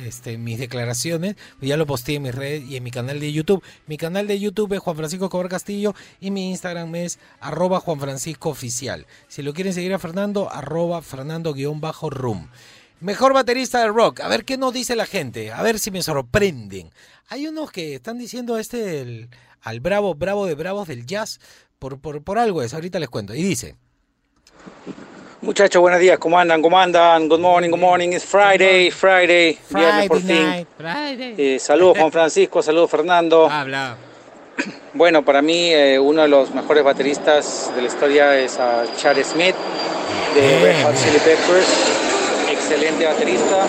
[0.06, 3.62] este, mis declaraciones, ya lo posté en mis redes y en mi canal de YouTube.
[3.87, 8.00] Mi canal de YouTube es Juan Francisco Cobar Castillo y mi Instagram es arroba Juan
[8.00, 9.06] Francisco Oficial.
[9.28, 12.48] Si lo quieren seguir a Fernando, arroba Fernando-Room.
[13.00, 14.20] Mejor baterista del rock.
[14.20, 15.52] A ver qué nos dice la gente.
[15.52, 16.90] A ver si me sorprenden.
[17.28, 19.28] Hay unos que están diciendo este el-
[19.62, 21.38] al bravo, bravo de bravos del jazz.
[21.78, 22.74] Por, por, por algo es.
[22.74, 23.34] Ahorita les cuento.
[23.34, 23.76] Y dice.
[25.40, 26.61] Muchachos, buenos días, ¿cómo andan?
[26.61, 27.28] ¿Cómo andan?
[27.28, 28.08] Good morning, good morning.
[28.08, 30.66] It's Friday, Friday, viernes por fin.
[31.38, 33.48] Eh, saludos Juan Francisco, saludos Fernando.
[33.50, 33.96] Habla.
[34.94, 39.16] Bueno, para mí eh, uno de los mejores bateristas de la historia es a Chad
[39.22, 39.54] Smith
[40.34, 42.08] de Red Hot Chili Peppers.
[42.70, 43.66] Excelente baterista.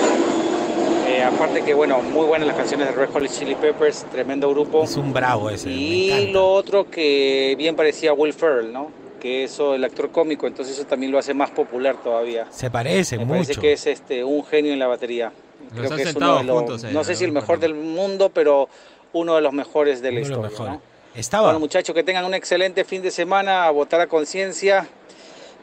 [1.08, 4.84] Eh, aparte que, bueno, muy buenas las canciones de Red Hot Chili Peppers, tremendo grupo.
[4.84, 5.70] Es un bravo ese.
[5.70, 8.92] Y lo otro que bien parecía a Will Ferrell, ¿no?
[9.22, 12.48] Que eso, el actor cómico, entonces eso también lo hace más popular todavía.
[12.50, 13.36] Se parece Me mucho.
[13.44, 15.32] parece que es este un genio en la batería.
[15.62, 17.32] Los Creo han que es sentado uno de los, juntos ahí, no sé si el
[17.32, 18.68] mejor del mundo, pero
[19.14, 20.74] uno de los mejores de la Uno de los historia.
[20.74, 20.82] ¿no?
[21.16, 21.46] Estaba.
[21.46, 24.90] Bueno, muchachos, que tengan un excelente fin de semana, a votar a conciencia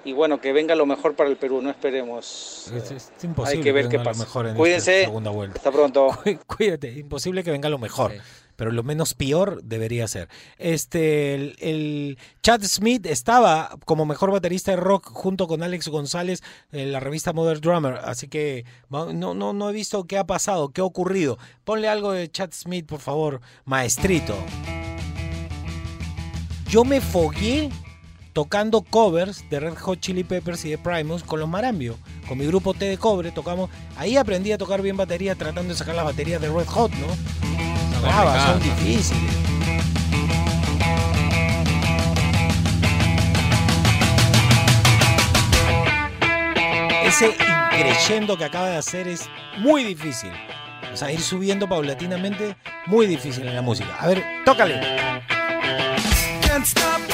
[0.07, 2.71] y bueno, que venga lo mejor para el Perú, no esperemos.
[2.75, 5.01] Es, es imposible Hay que ver venga qué lo mejor en Cuídense.
[5.01, 5.57] esta segunda vuelta.
[5.57, 6.09] Hasta pronto.
[6.25, 8.13] Cu- Cuídate, imposible que venga lo mejor.
[8.13, 8.19] Sí.
[8.57, 10.29] Pero lo menos peor debería ser.
[10.57, 16.43] Este, el, el Chad Smith estaba como mejor baterista de rock junto con Alex González
[16.73, 17.99] en la revista Modern Drummer.
[18.03, 21.37] Así que no, no, no he visto qué ha pasado, qué ha ocurrido.
[21.65, 24.35] Ponle algo de Chad Smith, por favor, maestrito.
[26.71, 27.69] Yo me fogué
[28.37, 31.97] tocando covers de Red Hot Chili Peppers y de Primus con los Marambio.
[32.29, 33.71] Con mi grupo T de Cobre tocamos.
[33.97, 38.03] Ahí aprendí a tocar bien batería tratando de sacar las baterías de Red Hot, ¿no?
[38.03, 39.33] Bravas, son difíciles.
[47.07, 47.35] Ese
[47.73, 50.31] increyendo que acaba de hacer es muy difícil.
[50.93, 53.97] O sea, ir subiendo paulatinamente, muy difícil en la música.
[53.99, 54.79] A ver, tócale.
[56.43, 57.06] Can't stop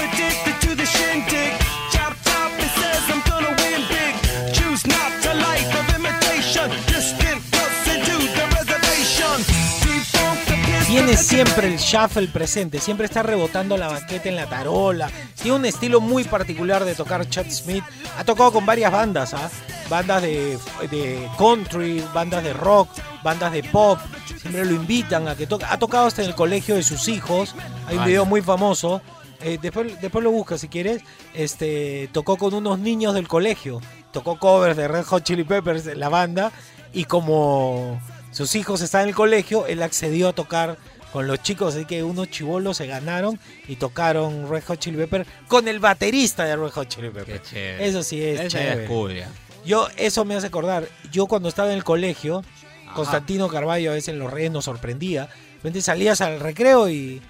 [11.05, 15.11] Tiene siempre el shuffle presente, siempre está rebotando la baqueta en la tarola.
[15.35, 17.83] Tiene un estilo muy particular de tocar Chad Smith.
[18.17, 19.51] Ha tocado con varias bandas, ¿ah?
[19.91, 20.57] bandas de,
[20.93, 22.89] de country, bandas de rock,
[23.25, 23.99] bandas de pop.
[24.41, 25.65] Siempre lo invitan a que toque.
[25.69, 27.57] Ha tocado hasta en el colegio de sus hijos.
[27.89, 29.03] Hay un video muy famoso.
[29.41, 31.03] Eh, después, después lo buscas si quieres.
[31.35, 33.81] Este, tocó con unos niños del colegio.
[34.13, 36.53] Tocó covers de Red Hot Chili Peppers, la banda.
[36.93, 38.01] Y como
[38.33, 40.77] sus hijos están en el colegio, él accedió a tocar
[41.13, 41.75] con los chicos.
[41.75, 46.45] Así que unos chivolos se ganaron y tocaron Red Hot Chili Peppers con el baterista
[46.45, 47.51] de Red Hot Chili Qué Peppers.
[47.51, 47.87] chévere.
[47.87, 48.83] Eso sí es Esa chévere.
[48.85, 49.29] es cool, ya.
[49.65, 50.89] Yo, eso me hace acordar.
[51.13, 52.43] Yo cuando estaba en el colegio,
[52.87, 52.95] Ajá.
[52.95, 55.27] Constantino Carballo a veces en los Reyes nos sorprendía.
[55.27, 57.23] De repente salías al recreo y,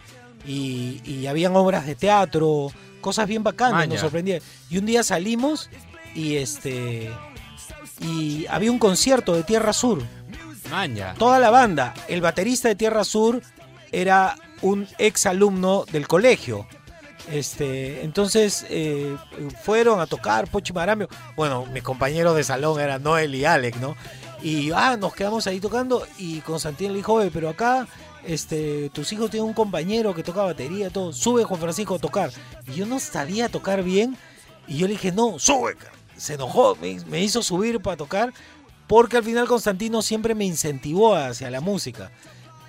[0.46, 3.92] y, y habían obras de teatro, cosas bien bacanas, Maña.
[3.94, 4.38] nos sorprendía.
[4.70, 5.68] Y un día salimos
[6.14, 7.10] y este
[8.00, 10.02] y había un concierto de Tierra Sur.
[10.72, 11.14] Maña.
[11.18, 13.42] Toda la banda, el baterista de Tierra Sur
[13.92, 16.66] era un ex alumno del colegio.
[17.30, 19.14] Este, entonces eh,
[19.62, 21.08] fueron a tocar Pochi Marambio.
[21.36, 23.96] Bueno, mis compañeros de salón eran Noel y Alec, ¿no?
[24.42, 27.86] Y ah, nos quedamos ahí tocando y Constantino le dijo, "Oye, pero acá
[28.24, 32.30] este, tus hijos tienen un compañero que toca batería, todo, sube Juan Francisco a tocar.
[32.66, 34.16] Y yo no sabía tocar bien
[34.66, 35.76] y yo le dije, no, sube.
[35.76, 35.92] cara".
[36.16, 38.32] Se enojó, me, me hizo subir para tocar
[38.92, 42.10] porque al final Constantino siempre me incentivó hacia la música.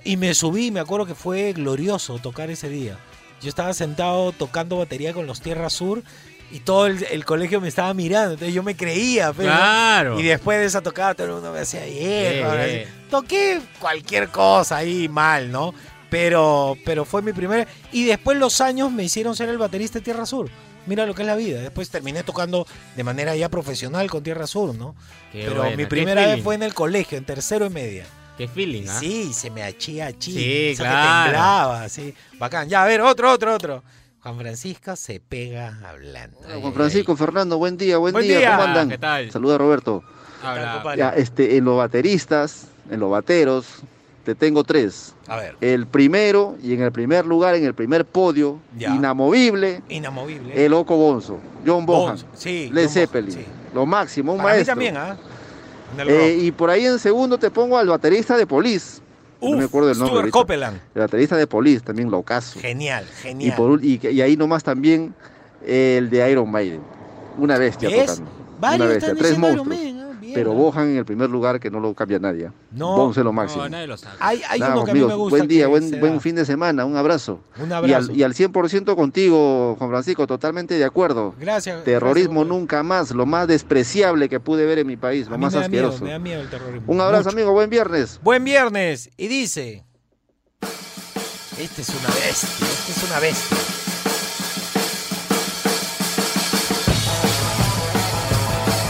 [0.06, 2.98] Y me subí, me acuerdo que fue glorioso tocar ese día.
[3.42, 6.02] Yo estaba sentado tocando batería con los Tierra Sur
[6.50, 9.34] y todo el, el colegio me estaba mirando, entonces yo me creía.
[9.34, 10.18] pero- Claro.
[10.18, 12.88] Y después de esa tocada todo el mundo me decía, viejo, bien.
[13.10, 15.74] Toqué cualquier cosa ahí mal, ¿no?
[16.10, 17.68] Pero, pero fue mi primera...
[17.92, 20.50] Y después los años me hicieron ser el baterista de Tierra Sur.
[20.86, 21.62] Mira lo que es la vida.
[21.62, 22.66] Después terminé tocando
[22.96, 24.96] de manera ya profesional con Tierra Sur, ¿no?
[25.32, 26.44] Qué Pero buena, mi primera vez feeling.
[26.44, 28.06] fue en el colegio, en tercero y media.
[28.38, 29.00] Qué feeling, ¿ah?
[29.00, 30.32] Sí, se me achía achí.
[30.34, 31.24] Sí, Esa que claro.
[31.24, 32.14] temblaba, sí.
[32.40, 32.68] Bacán.
[32.68, 33.84] Ya, a ver, otro, otro, otro.
[34.22, 36.38] Juan Francisco se pega hablando.
[36.40, 38.40] Juan ay, Francisco, Fernando, buen día, buen, Buen día.
[38.40, 38.52] día.
[38.52, 38.90] ¿cómo andan?
[38.90, 39.32] ¿Qué tal?
[39.32, 40.04] Saluda Roberto.
[40.42, 40.74] Habla.
[40.76, 40.98] compadre?
[40.98, 43.66] Ya, este, en los bateristas, en los bateros,
[44.24, 45.14] te tengo tres.
[45.28, 48.96] A ver, El primero y en el primer lugar, en el primer podio, Ya.
[48.96, 50.66] inamovible, inamovible.
[50.66, 53.46] el Oco Bonzo, John Bohan, Bonzo, sí, Led Zeppelin, sí.
[53.74, 54.72] lo máximo, un Para mí maestro.
[54.72, 55.18] también, ¿ah?
[55.98, 59.02] El Eh, y por ahí en segundo te pongo al baterista de Police,
[59.42, 60.12] no me acuerdo del nombre.
[60.14, 60.40] Stuart ahorita.
[60.40, 60.80] Copeland.
[60.96, 62.60] El baterista de Police, también locazo.
[62.60, 63.56] Genial, Y, genial.
[63.58, 65.14] por, ul- y, y ahí nomás también
[65.66, 66.82] el de Iron Maiden.
[67.38, 68.06] Una bestia ¿Ves?
[68.16, 68.32] tocando.
[68.60, 69.68] Varios Una bestia, tres monstruos.
[70.34, 70.54] Pero.
[70.54, 72.52] Bohan en el primer lugar que no lo cambia nadie.
[72.72, 72.96] No.
[72.96, 73.64] Bones es lo máximo.
[73.64, 74.16] No, nadie lo sabe.
[74.20, 75.38] Hay, hay Nada, uno que a mí me gusta.
[75.38, 77.40] Buen día, buen, fin de semana, un abrazo.
[77.60, 78.12] Un Y abrazo.
[78.12, 81.34] al, y al 100% contigo, Juan Francisco, totalmente de acuerdo.
[81.40, 81.84] Gracias.
[81.84, 85.38] Terrorismo gracias, nunca más, lo más despreciable que pude ver en mi país, A lo
[85.38, 86.06] mí más me da miedo, asqueroso.
[86.06, 86.84] me da miedo el terrorismo.
[86.92, 87.36] Un abrazo, Mucho.
[87.38, 88.20] amigo, buen viernes.
[88.24, 89.10] Buen viernes.
[89.18, 89.84] Y dice.
[91.60, 92.68] Este es una bestia.
[92.68, 93.58] Este es una bestia.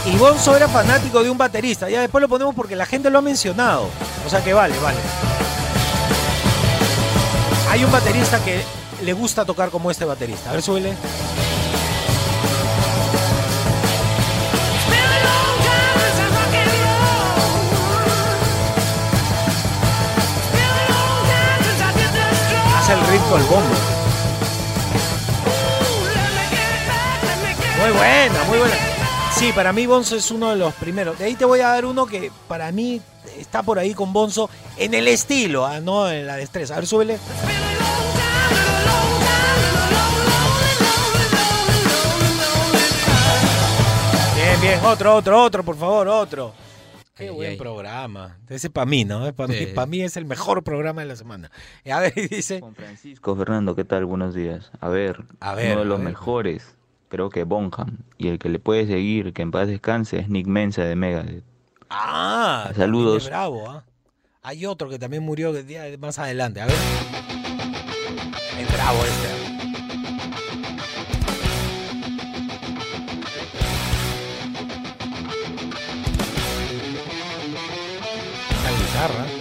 [0.06, 1.88] Y Bonzo era fanático de un baterista.
[1.88, 3.88] Ya después lo ponemos porque la gente lo ha mencionado.
[4.26, 4.98] O sea que vale, vale.
[7.70, 8.62] Hay un baterista que
[9.02, 10.50] le gusta tocar como este baterista.
[10.50, 10.94] A ver, súbele.
[22.78, 23.74] Hace el con el bombo.
[27.80, 28.93] Muy buena, muy buena.
[29.38, 31.18] Sí, para mí Bonzo es uno de los primeros.
[31.18, 33.00] De ahí te voy a dar uno que para mí
[33.38, 36.74] está por ahí con Bonzo en el estilo, ah, no en la destreza.
[36.74, 37.18] A ver, súbele.
[44.34, 46.52] Bien, bien, otro, otro, otro, por favor, otro.
[47.14, 47.56] Qué Ay, buen ay.
[47.56, 48.36] programa.
[48.48, 49.32] Ese para mí, ¿no?
[49.32, 49.66] Para mí, Sí.
[49.66, 51.50] pa' mí es el mejor programa de la semana.
[51.90, 52.58] A ver, dice.
[52.60, 54.04] Juan Francisco Fernando, ¿qué tal?
[54.04, 54.72] Buenos días.
[54.80, 56.08] A ver, A ver, uno de los ver.
[56.08, 56.73] mejores,
[57.14, 57.98] creo que Bonham.
[58.18, 61.44] Y el que le puede seguir, que en paz descanse, es Nick Mensa de Megadeth.
[61.88, 63.26] Ah, Saludos.
[63.26, 63.84] Bravo, ¿ah?
[64.42, 65.52] Hay otro que también murió
[66.00, 66.60] más adelante.
[66.60, 66.74] A ver.
[68.58, 69.28] Es bravo este.
[78.64, 79.33] La guitarra.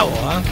[0.00, 0.42] Bravo, ¿ah?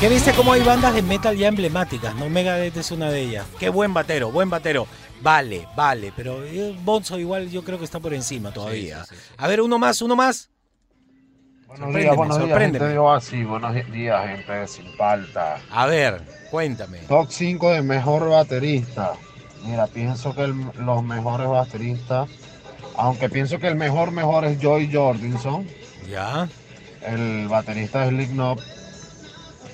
[0.00, 2.14] ¿Qué viste cómo hay bandas de metal ya emblemáticas?
[2.14, 2.30] ¿no?
[2.30, 3.46] Megadeth es una de ellas.
[3.58, 4.86] Qué buen batero, buen batero.
[5.20, 9.04] Vale, vale, pero eh, Bonzo igual yo creo que está por encima todavía.
[9.04, 9.34] sí, sí, sí.
[9.36, 10.48] A ver, uno más, uno más.
[11.66, 13.46] Buenos días, buenos días, gente de Oasis.
[13.46, 15.58] Buenos días, gente de Sin Palta.
[15.70, 17.00] A ver, cuéntame.
[17.00, 19.12] Top 5 de mejor baterista.
[19.66, 22.28] Mira, pienso que el- los mejores bateristas,
[22.96, 25.66] aunque pienso que el mejor mejor es Joy Jordinson,
[26.08, 26.48] ¿Ya?
[27.02, 28.60] el baterista es Slipknot.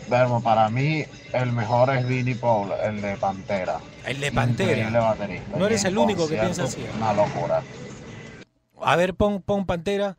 [0.08, 3.78] Pero para mí el mejor es Vinnie Paul, el de Pantera.
[4.04, 5.00] El de Pantera.
[5.00, 5.56] baterista.
[5.56, 6.84] No eres el único que piensa así.
[6.96, 7.62] Una locura.
[8.82, 10.16] A ver, pon, pon Pantera.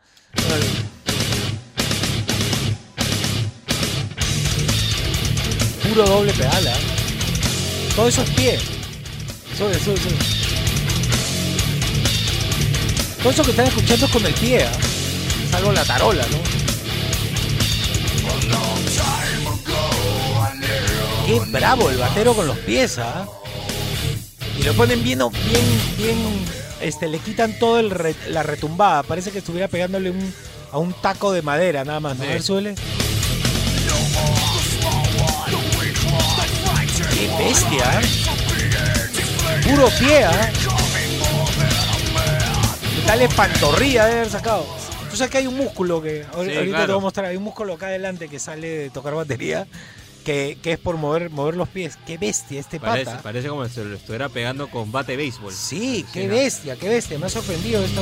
[5.83, 6.77] Puro doble pedal, ¿ah?
[7.95, 8.57] Todo eso es pie.
[9.57, 10.17] Sube, sube, sube.
[13.19, 14.71] Todo eso que están escuchando es con el pie, ¿ah?
[15.51, 16.37] Salvo la tarola, ¿no?
[21.25, 23.25] Qué bravo el batero con los pies, ¿ah?
[24.59, 26.17] Y lo ponen bien, bien, bien,
[26.81, 29.03] este, le quitan todo el re- la retumbada.
[29.03, 30.33] Parece que estuviera pegándole un,
[30.71, 32.17] a un taco de madera nada más.
[32.17, 32.23] ¿no?
[32.25, 32.75] A ver, suele.
[37.13, 38.05] Qué bestia, ¿eh?
[39.69, 40.49] Puro pie, ¿ah?
[42.95, 44.65] ¿Qué tal es pantorrilla de haber sacado?
[45.09, 47.25] Tú sabes que hay un músculo que Sí, ahorita te voy a mostrar.
[47.27, 49.67] Hay un músculo acá adelante que sale de tocar batería.
[50.25, 51.97] Que, que es por mover, mover los pies.
[52.07, 53.21] Qué bestia este Parece, pata.
[53.23, 55.51] parece como si lo estuviera pegando con bate béisbol.
[55.51, 57.19] Sí, qué bestia, qué bestia.
[57.19, 58.01] Me ha sorprendido esto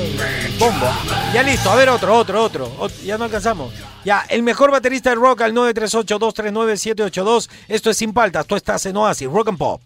[0.59, 0.85] bombo.
[1.33, 2.71] Ya listo, a ver otro, otro, otro.
[2.79, 3.73] Ot- Ya no alcanzamos.
[4.05, 7.49] Ya, el mejor baterista del rock al 938-239-782.
[7.67, 8.45] Esto es Sin Paltas.
[8.45, 9.81] Tú estás en Oasis, Rock and Pop.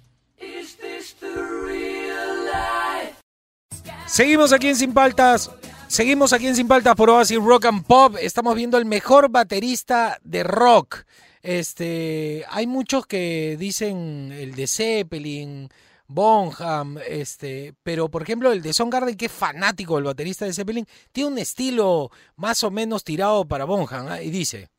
[4.08, 5.52] Seguimos aquí en Sin Paltas.
[5.88, 8.16] Seguimos aquí en Sin Paltas por Oasis Rock and Pop.
[8.22, 11.06] Estamos viendo el mejor baterista de rock.
[11.42, 15.70] Este, hay muchos que dicen el de Zeppelin,
[16.08, 20.88] Bonham, este, pero por ejemplo el de Soundgarden, que es fanático del baterista de Zeppelin,
[21.12, 24.22] tiene un estilo más o menos tirado para Bonham ¿ah?
[24.22, 24.70] y dice.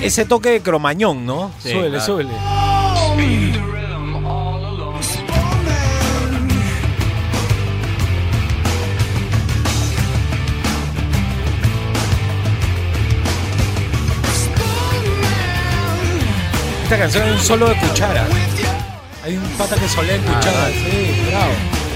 [0.00, 1.52] Ese toque de cromañón, ¿no?
[1.60, 2.04] Sí, suele, claro.
[2.04, 2.30] suele.
[16.84, 18.26] Esta canción es un solo de cuchara.
[19.22, 20.68] Hay un pata que solea ah, en cuchara.
[20.68, 21.52] Sí, bravo.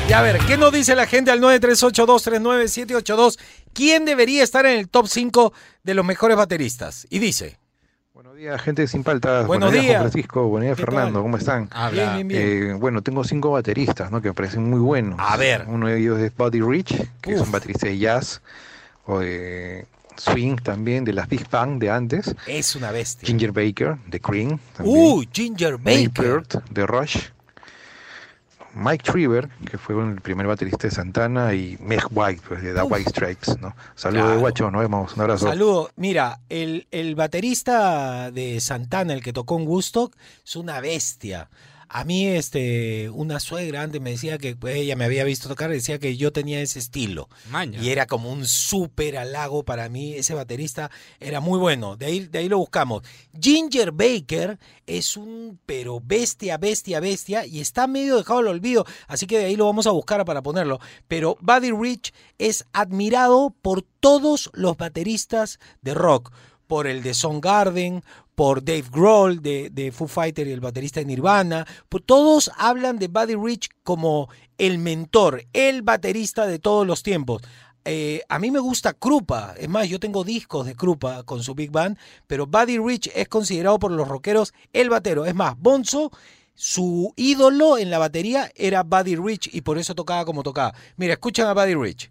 [0.06, 3.38] Y a ver, ¿qué nos dice la gente al 938239782?
[3.72, 7.06] ¿Quién debería estar en el top 5 de los mejores bateristas?
[7.08, 7.61] Y dice.
[8.42, 9.46] Días, gente sin paltas.
[9.46, 10.00] Buenos Juan días.
[10.00, 10.48] Francisco.
[10.48, 11.12] Buenos días, ¿Qué Fernando.
[11.12, 11.22] tal?
[11.22, 11.68] ¿Cómo están?
[11.70, 12.14] Habla.
[12.16, 12.28] Bien, bien,
[12.58, 12.70] bien.
[12.70, 14.20] Eh, bueno, tengo cinco bateristas, ¿no?
[14.20, 15.14] Que me parecen muy buenos.
[15.20, 15.64] A ver.
[15.68, 17.46] Uno de ellos es Buddy Rich, que es Uf.
[17.46, 18.42] un baterista de jazz
[19.06, 19.86] o de
[20.16, 22.34] swing también, de las Big Bang de antes.
[22.48, 23.24] Es una bestia.
[23.28, 24.58] Ginger Baker, de Cream.
[24.76, 24.96] también.
[24.98, 26.42] Uy, Ginger Baker.
[26.68, 27.18] De Rush.
[28.74, 32.82] Mike Trieber, que fue el primer baterista de Santana, y Meg White, pues, de The
[32.82, 33.74] White Stripes, ¿no?
[33.94, 34.40] Saludos, Claro.
[34.40, 35.48] guacho, nos vemos, un abrazo.
[35.48, 35.90] Saludo.
[35.96, 40.14] Mira, el, el baterista de Santana, el que tocó en Woodstock,
[40.44, 41.48] es una bestia.
[41.94, 45.68] A mí, este, una suegra antes me decía que pues, ella me había visto tocar,
[45.68, 47.28] decía que yo tenía ese estilo.
[47.50, 47.82] Maña.
[47.82, 50.14] Y era como un súper halago para mí.
[50.14, 50.90] Ese baterista
[51.20, 51.98] era muy bueno.
[51.98, 53.02] De ahí, de ahí lo buscamos.
[53.38, 57.44] Ginger Baker es un, pero bestia, bestia, bestia.
[57.44, 58.86] Y está medio dejado al olvido.
[59.06, 60.80] Así que de ahí lo vamos a buscar para ponerlo.
[61.08, 66.32] Pero Buddy Rich es admirado por todos los bateristas de rock.
[66.66, 68.02] Por el de Soundgarden,
[68.42, 71.64] por Dave Grohl de, Foo Fighter y el baterista de Nirvana.
[71.88, 77.40] Por, todos hablan de Buddy Rich como el mentor, el baterista de todos los tiempos.
[77.84, 81.54] Eh, a mí me gusta Krupa, es más, yo tengo discos de Krupa con su
[81.54, 85.24] Big Band, pero Buddy Rich es considerado por los rockeros el batero.
[85.24, 86.10] Es más, Bonzo,
[86.56, 90.74] su ídolo en la batería era Buddy Rich y por eso tocaba como tocaba.
[90.96, 92.10] Mira, escuchan a Buddy Rich.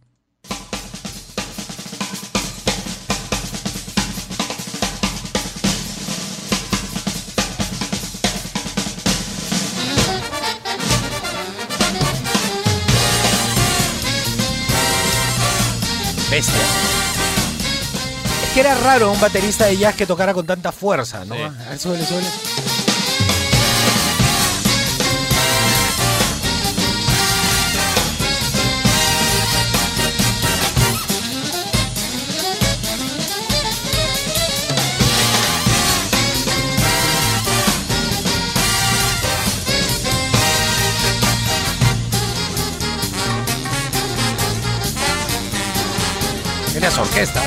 [16.32, 16.56] Bestia.
[18.46, 21.36] Es que era raro un baterista de jazz que tocara con tanta fuerza, ¿no?
[21.36, 22.28] A ver, súbele, súbele.
[46.90, 47.42] Su orquesta.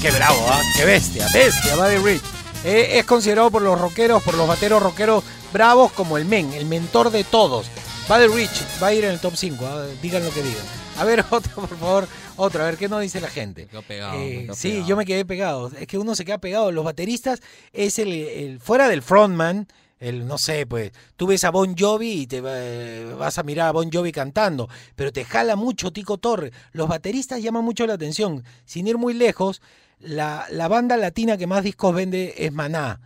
[0.00, 0.60] Qué bravo, ¿ah?
[0.76, 2.22] Qué bestia, bestia, Buddy Rich.
[2.64, 5.22] Eh, es considerado por los rockeros, por los bateros rockeros
[5.52, 7.66] bravos como el men, el mentor de todos.
[8.08, 9.84] Buddy Rich va a ir en el top 5, ¿ah?
[10.02, 10.64] digan lo que digan.
[10.98, 12.08] A ver, otro, por favor,
[12.38, 13.68] otro, a ver qué nos dice la gente.
[13.88, 14.88] pegado, Eh, me quedo sí, pegado.
[14.88, 15.70] yo me quedé pegado.
[15.78, 16.72] Es que uno se queda pegado.
[16.72, 17.40] Los bateristas
[17.72, 19.66] es el, el- fuera del frontman,
[20.00, 23.68] el no sé, pues tú ves a Bon Jovi y te va- vas a mirar
[23.68, 26.52] a Bon Jovi cantando, pero te jala mucho Tico Torre.
[26.72, 28.44] Los bateristas llaman mucho la atención.
[28.64, 29.60] Sin ir muy lejos,
[29.98, 33.00] la, la banda latina que más discos vende es Maná.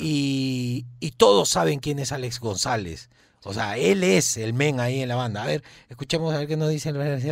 [0.00, 3.08] Y, y todos saben quién es Alex González.
[3.44, 5.44] O sea, él es el men ahí en la banda.
[5.44, 7.22] A ver, escuchemos a ver qué nos dice el Buenos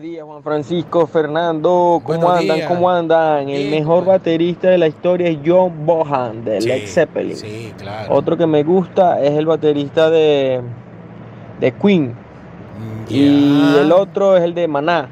[0.00, 2.56] días, Juan Francisco, Fernando, ¿cómo Buenos andan?
[2.56, 2.68] días.
[2.68, 3.48] ¿Cómo andan?
[3.48, 7.36] El mejor baterista de la historia es John Bohan de Sí, Led Zeppelin.
[7.36, 8.14] Sí, claro.
[8.14, 10.60] Otro que me gusta es el baterista de,
[11.58, 12.14] de Queen.
[13.08, 15.08] Y el otro es el de Maná.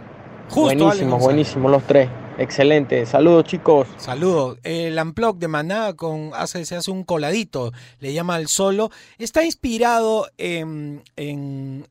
[0.50, 2.08] Justo, buenísimo, buenísimo los tres.
[2.38, 3.04] Excelente.
[3.04, 3.86] Saludos, chicos.
[3.98, 4.58] Saludos.
[4.62, 8.90] El Unplugged de Maná con, hace, se hace un coladito, le llama el solo.
[9.18, 11.86] Está inspirado en, en-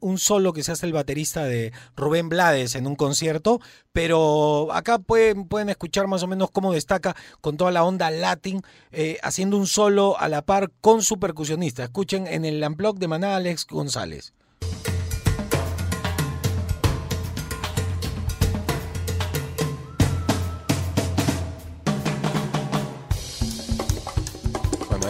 [0.00, 3.60] un solo que se hace el baterista de Rubén Blades en un concierto,
[3.92, 8.62] pero acá pueden, pueden escuchar más o menos cómo destaca con toda la onda latin,
[8.92, 11.84] eh, haciendo un solo a la par con su percusionista.
[11.84, 14.32] Escuchen en el Unplugged de Maná Alex González.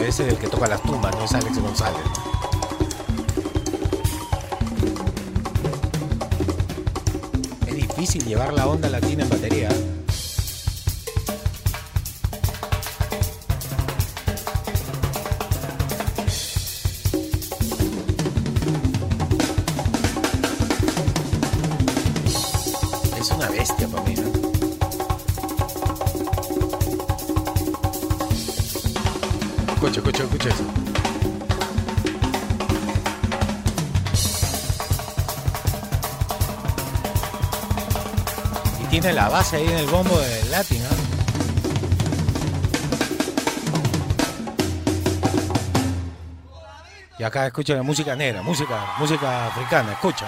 [0.05, 2.01] Ese es el que toca las tumbas, no es Alex González.
[7.67, 9.69] Es difícil llevar la onda latina en batería.
[30.45, 30.49] Y
[38.89, 40.89] tiene la base ahí en el bombo del Latin, ¿no?
[47.17, 50.25] Y acá escucha la música negra, música, música africana, escucha.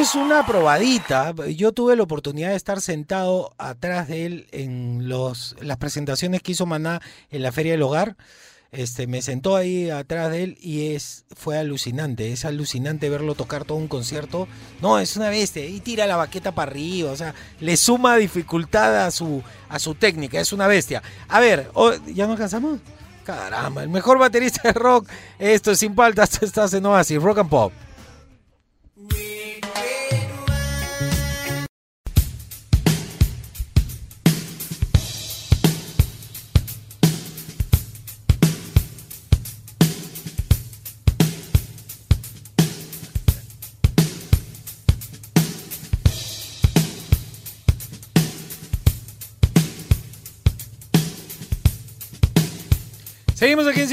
[0.00, 1.34] Es una probadita.
[1.56, 6.52] Yo tuve la oportunidad de estar sentado atrás de él en los, las presentaciones que
[6.52, 8.16] hizo Maná en la Feria del Hogar.
[8.72, 12.32] Este, me sentó ahí atrás de él y es, fue alucinante.
[12.32, 14.48] Es alucinante verlo tocar todo un concierto.
[14.80, 15.64] No, es una bestia.
[15.64, 17.12] Y tira la baqueta para arriba.
[17.12, 20.40] O sea, le suma dificultad a su, a su técnica.
[20.40, 21.02] Es una bestia.
[21.28, 21.70] A ver,
[22.06, 22.80] ¿ya nos cansamos?
[23.22, 25.08] Caramba, el mejor baterista de rock.
[25.38, 26.24] Esto es sin falta.
[26.24, 27.72] Esto estás en Oasis, Rock and Pop.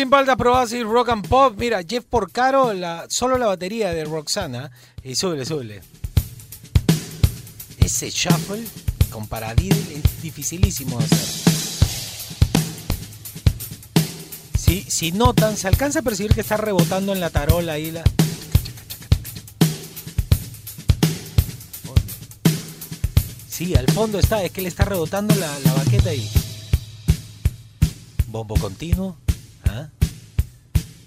[0.01, 1.53] Seguimos aquí en Sin Paltas Probadas y Rock and Pop.
[1.57, 4.71] Mira, Jeff Porcaro, la, solo la batería de Roxana.
[5.03, 5.81] Y súbele, súbele.
[7.79, 8.63] Ese shuffle
[9.11, 9.27] con
[9.57, 11.53] es dificilísimo de hacer.
[14.57, 18.03] Si, si notan, se alcanza a percibir que está rebotando en la tarola ahí la.
[23.47, 26.27] Sí, al fondo está, es que le está rebotando la, la baqueta ahí.
[28.27, 29.17] Bombo continuo.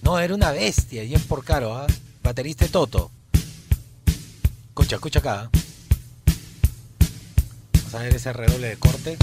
[0.04, 1.86] No, era una bestia, y es por caro, ¿ah?
[2.22, 3.10] Baterista de Toto.
[4.68, 5.40] Escucha, escucha acá.
[5.44, 5.50] ¿ah?
[7.72, 9.16] Vamos a ver ese redoble de corte.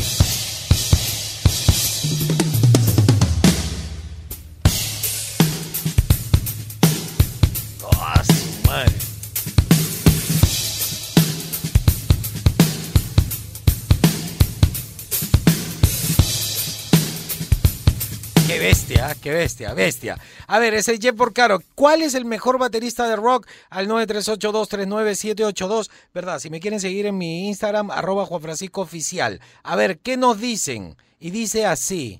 [18.61, 20.17] Bestia, qué bestia, bestia.
[20.45, 23.47] A ver, ese Jeff Porcaro, ¿cuál es el mejor baterista de rock?
[23.71, 26.37] Al 938239782, ¿verdad?
[26.39, 29.39] Si me quieren seguir en mi Instagram, arroba Juan Francisco Oficial.
[29.63, 30.95] A ver, ¿qué nos dicen?
[31.19, 32.19] Y dice así.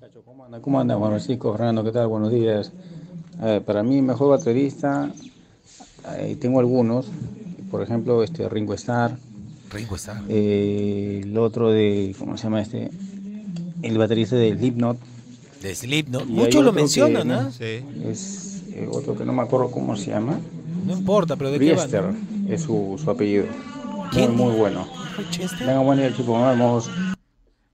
[0.62, 1.52] ¿Cómo anda Juan Francisco?
[1.52, 2.08] Fernando, ¿qué tal?
[2.08, 2.72] Buenos días.
[3.44, 5.12] Eh, para mí, mejor baterista,
[6.18, 7.06] eh, tengo algunos.
[7.70, 9.16] Por ejemplo, este Ringo Starr.
[9.70, 10.24] Ringo Starr.
[10.28, 12.90] Eh, el otro de, ¿cómo se llama este?
[13.84, 15.11] El baterista de Slipknot.
[15.62, 16.24] De Slipknot.
[16.24, 17.34] Y hay Muchos lo otro que, mencionan, ¿no?
[17.36, 17.50] ¿ah?
[17.60, 20.40] Es eh, otro que no me acuerdo cómo se llama.
[20.86, 21.84] No importa, pero ¿de qué va?
[21.84, 22.06] Riester
[22.50, 23.46] es su, su apellido.
[24.12, 24.36] ¿Quién?
[24.36, 24.88] Muy, muy bueno.
[25.60, 26.28] Venga, buen día, chicos.
[26.28, 26.90] Nos vemos.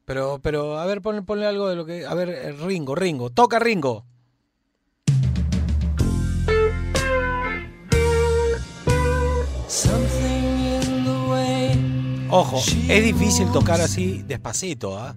[0.06, 2.06] Pero, pero, a ver, ponle, ponle algo de lo que.
[2.06, 3.30] A ver, eh, Ringo, Ringo.
[3.30, 4.06] Toca Ringo.
[12.30, 12.58] Ojo,
[12.90, 14.98] es difícil tocar así despacito.
[14.98, 15.16] ¿ah?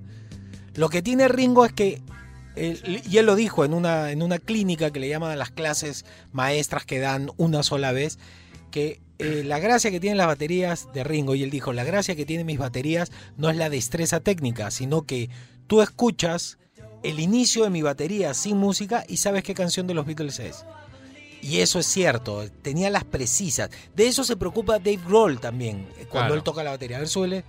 [0.75, 2.01] Lo que tiene Ringo es que,
[2.57, 5.51] él- y él lo dijo en una, en una clínica que le llaman a las
[5.51, 8.19] clases maestras que dan una sola vez,
[8.71, 12.17] que eh, la gracia que tienen las baterías de Ringo, y él dijo, la gracia
[12.17, 15.29] que tienen mis baterías no es la destreza técnica, sino que
[15.67, 16.57] tú escuchas
[17.03, 20.65] el inicio de mi batería sin música y sabes qué canción de los Beatles es.
[21.43, 23.71] Y eso es cierto, tenía las precisas.
[23.95, 26.35] De eso se preocupa Dave Grohl también, eh, cuando Claro.
[26.35, 26.97] él toca la batería.
[26.97, 27.45] A ver, suele.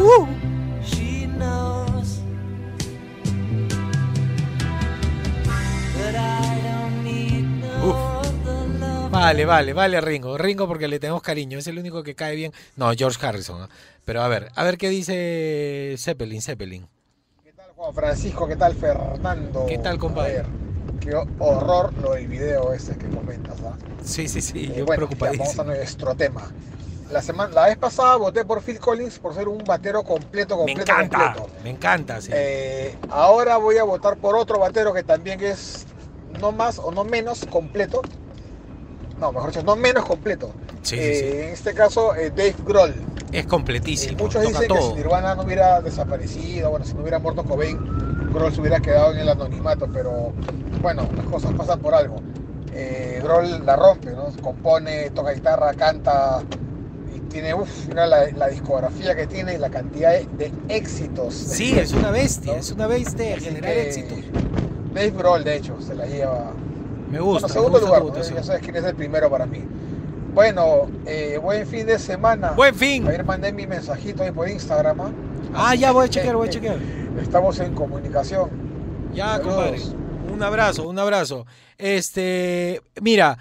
[0.00, 0.26] Uh.
[9.24, 10.36] Vale, vale, vale, Ringo.
[10.36, 12.52] Ringo porque le tenemos cariño, es el único que cae bien.
[12.76, 13.62] No, George Harrison.
[13.62, 13.68] ¿ah?
[14.04, 16.86] Pero a ver, a ver qué dice Zeppelin, Zeppelin.
[17.74, 19.64] Juan Francisco, ¿qué tal Fernando?
[19.66, 20.40] ¿Qué tal, compadre?
[20.40, 20.46] A ver,
[21.00, 23.72] qué horror lo del video ese que comentas, ¿ah?
[24.04, 25.44] Sí, sí, sí, Eh, yo bueno, preocupadísimo.
[25.46, 26.52] vamos a nuestro tema.
[27.10, 30.74] La, semana, la vez pasada voté por Phil Collins por ser un batero completo, Me
[30.74, 31.62] completo, encanta, completo.
[31.64, 32.30] me encanta, sí.
[32.34, 35.86] Eh, ahora voy a votar por otro batero que también es
[36.40, 38.02] no más o no menos completo.
[39.20, 40.50] No, mejor dicho, no menos completo.
[40.82, 41.38] Sí, Eh, sí.
[41.46, 42.94] En este caso, eh, Dave Grohl.
[43.32, 47.18] Es completísimo, Muchos toca dicen que si Nirvana no hubiera desaparecido, bueno, si no hubiera
[47.18, 47.78] muerto Cobain,
[48.32, 50.32] Grohl se hubiera quedado en el anonimato, pero
[50.80, 52.16] bueno, las cosas pasan por algo.
[52.72, 54.26] Eh, Grohl la rompe, ¿no?
[54.40, 56.42] Compone, toca guitarra, canta
[57.14, 61.34] y tiene, uff, mira la, la discografía que tiene y la cantidad de, de éxitos.
[61.34, 64.18] Sí, es una bestia, es una bestia generar éxitos.
[64.92, 66.52] Dave Grohl, de hecho, se la lleva.
[67.10, 69.62] Me gusta, Bueno, me segundo gusta lugar, ya sabes quién es el primero para mí.
[70.34, 72.50] Bueno, eh, buen fin de semana.
[72.52, 73.06] Buen fin.
[73.06, 75.00] Ayer mandé mi mensajito ahí por Instagram.
[75.00, 75.12] ¿ah?
[75.54, 76.78] Ah, ya voy a chequear, voy a chequear.
[77.22, 78.50] Estamos en comunicación.
[79.14, 79.54] Ya, Saludos.
[79.54, 80.04] compadre.
[80.32, 81.46] Un abrazo, un abrazo.
[81.78, 83.38] Este, mira,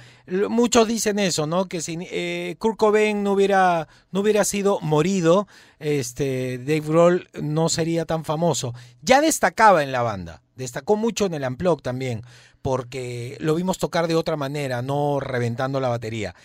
[0.49, 1.65] muchos dicen eso, ¿no?
[1.67, 5.47] Que si eh, Kurt Cobain no hubiera, no hubiera sido morido,
[5.79, 8.75] este, Dave Grohl no sería tan famoso.
[9.01, 12.21] Ya destacaba en la banda, destacó mucho en el Unplugged también,
[12.61, 16.35] porque lo vimos tocar de otra manera, no reventando la batería.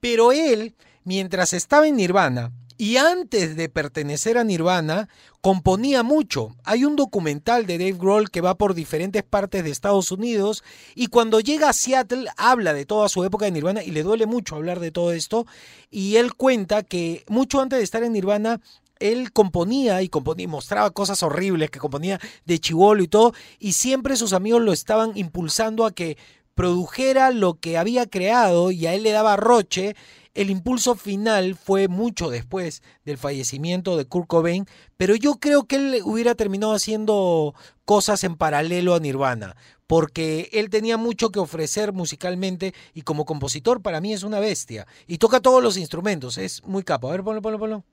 [0.00, 5.08] Pero él, mientras estaba en Nirvana y antes de pertenecer a Nirvana,
[5.40, 6.54] componía mucho.
[6.62, 10.62] Hay un documental de Dave Grohl que va por diferentes partes de Estados Unidos
[10.94, 14.26] y cuando llega a Seattle habla de toda su época de Nirvana y le duele
[14.26, 15.44] mucho hablar de todo esto
[15.90, 18.60] y él cuenta que mucho antes de estar en Nirvana
[19.00, 24.16] él componía y componía mostraba cosas horribles que componía de chivolo y todo y siempre
[24.16, 26.16] sus amigos lo estaban impulsando a que
[26.58, 29.94] produjera lo que había creado y a él le daba roche.
[30.34, 35.76] El impulso final fue mucho después del fallecimiento de Kurt Cobain, pero yo creo que
[35.76, 39.54] él hubiera terminado haciendo cosas en paralelo a Nirvana,
[39.86, 44.88] porque él tenía mucho que ofrecer musicalmente y como compositor para mí es una bestia.
[45.06, 47.06] Y toca todos los instrumentos, es muy capo.
[47.08, 47.84] A ver, ponlo, ponlo, ponlo.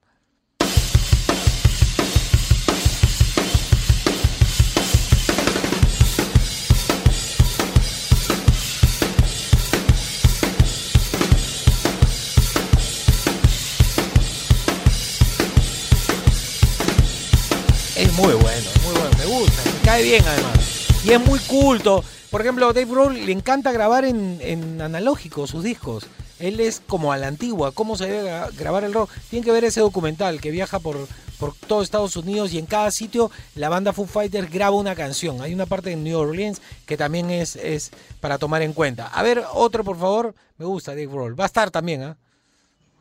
[18.18, 20.88] Muy bueno, muy bueno, me gusta, cae bien además.
[21.04, 22.04] Y es muy culto.
[22.32, 26.06] Por ejemplo, Dave Grohl le encanta grabar en, en analógico sus discos.
[26.40, 29.10] Él es como a la antigua, cómo se debe gra- grabar el rock.
[29.30, 31.08] Tienen que ver ese documental que viaja por,
[31.40, 35.42] por todo Estados Unidos y en cada sitio la banda Foo Fighters graba una canción.
[35.42, 39.08] Hay una parte en New Orleans que también es, es para tomar en cuenta.
[39.08, 40.36] A ver, otro por favor.
[40.58, 41.40] Me gusta Dave Grohl.
[41.40, 42.18] Va a estar también, ¿ah?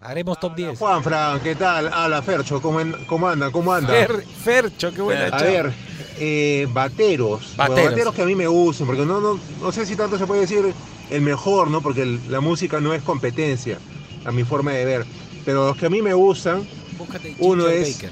[0.04, 0.78] Haremos top 10.
[0.78, 1.86] Juan Fran, ¿qué tal?
[1.86, 3.50] Hola Fercho, ¿cómo, en- cómo anda?
[3.50, 3.88] ¿Cómo anda?
[4.06, 5.72] Fer- Fercho, qué buena A ver,
[6.18, 7.54] eh, bateros.
[7.56, 7.90] Bueno, Bateros.
[7.92, 10.42] bateros que a mí me gustan, porque no, no, no sé si tanto se puede
[10.42, 10.74] decir
[11.10, 11.80] el mejor, ¿no?
[11.80, 13.78] Porque el- la música no es competencia,
[14.26, 15.06] a mi forma de ver.
[15.46, 18.10] Pero los que a mí me gustan, Búscate uno es Baker.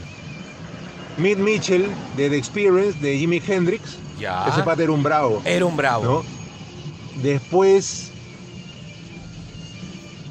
[1.19, 1.87] Mitch Mitchell
[2.17, 3.99] de The Experience, de Jimi Hendrix.
[4.19, 4.47] Ya.
[4.49, 5.43] Ese pata era un bravo.
[5.45, 6.05] Era un bravo.
[6.05, 6.25] ¿no?
[7.23, 8.11] Después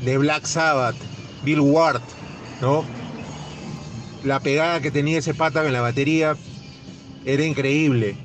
[0.03, 0.95] de Black Sabbath,
[1.41, 2.03] Bill Ward,
[2.59, 2.91] ¿no?
[4.21, 6.39] La pegada que tenía ese pata en la batería
[7.23, 8.21] era increíble.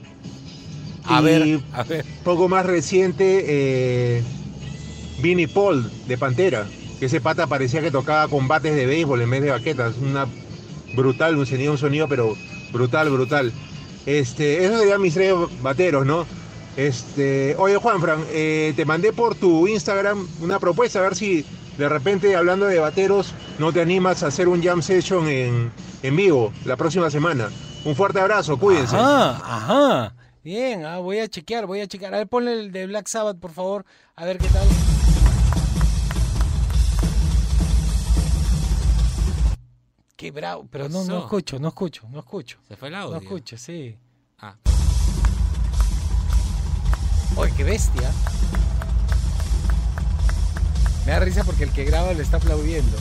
[1.03, 2.07] A Y ver, a ver.
[2.23, 3.45] Poco más reciente,
[4.19, 4.27] eh,
[5.17, 9.43] Vinnie Paul de Pantera, que ese pata parecía que tocaba combates de béisbol en vez
[9.43, 9.97] de baquetas.
[9.99, 10.27] Una
[10.93, 12.39] brutal, un sonido, un sonido, pero
[12.69, 13.55] brutal, brutal.
[14.05, 16.29] Este, esos serían mis tres bateros, ¿no?
[16.75, 21.47] Este, oye Juanfran, eh, te mandé por tu Instagram una propuesta, a ver si
[21.79, 25.71] de repente hablando de bateros no te animas a hacer un jam session en,
[26.03, 27.49] en vivo la próxima semana.
[27.85, 28.97] Un fuerte abrazo, cuídense.
[28.97, 30.15] Ajá, ajá.
[30.43, 32.15] Bien, ah, voy a chequear, voy a chequear.
[32.15, 33.85] A ver, ponle el de Black Sabbath, por favor.
[34.17, 34.67] A ver qué tal.
[40.17, 42.59] Qué bravo, pero no, no escucho, no escucho, no escucho.
[42.69, 43.19] Se fue el No audio.
[43.19, 43.99] escucho, sí.
[44.39, 44.55] Ah.
[47.37, 48.11] Oye, qué bestia.
[51.07, 52.97] Me da risa porque el que graba le está aplaudiendo.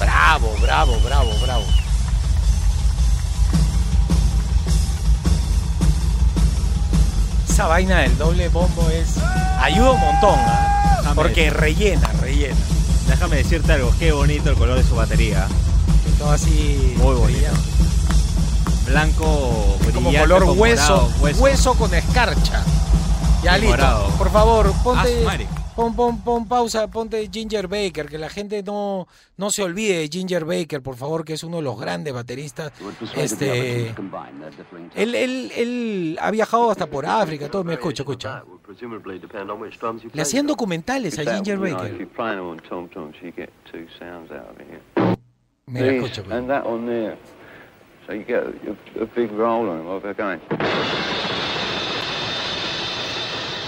[0.00, 1.64] Bravo, bravo, bravo, bravo.
[7.46, 9.18] Esa vaina del doble bombo es.
[9.60, 11.12] Ayuda un montón, ¿ah?
[11.14, 12.56] Porque rellena, rellena.
[13.06, 15.46] Déjame decirte algo, qué bonito el color de su batería.
[16.18, 16.94] Todo así.
[16.98, 17.24] Muy bonito.
[17.26, 17.60] brillante.
[18.90, 21.74] Blanco, Como brillante, color con hueso, morado, hueso, hueso.
[21.74, 22.64] con escarcha.
[23.42, 23.76] Ya Y listo.
[23.76, 24.08] morado.
[24.18, 25.24] Por favor, ponte.
[25.26, 25.36] Ah.
[25.76, 29.06] Pon, pon, pon pausa, ponte Ginger Baker, que la gente no,
[29.36, 32.72] no se olvide de Ginger Baker, por favor, que es uno de los grandes bateristas.
[33.14, 33.94] Este,
[34.96, 37.62] él, él, él ha viajado hasta por África, todo.
[37.62, 38.42] Me escucha, escucha.
[40.12, 42.08] Le hacían documentales a Ginger Baker.
[45.68, 46.22] Mira, escucha.
[46.22, 46.36] pues.
[46.36, 47.16] And that on there.
[48.06, 50.40] So you get a, a big roll on it while they're going.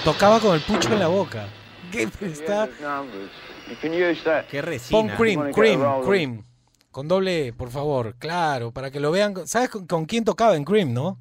[0.05, 1.47] Tocaba con el pucho en la boca.
[1.93, 2.67] ¿Qué está?
[2.81, 3.31] Numbers.
[3.69, 4.47] You can use that.
[4.47, 5.17] Qué Pon resina.
[5.17, 6.45] cream, cream, cream.
[6.91, 9.47] Con doble, por favor, claro, para que lo vean.
[9.47, 11.19] ¿Sabes con, con quién tocaba en Cream, no?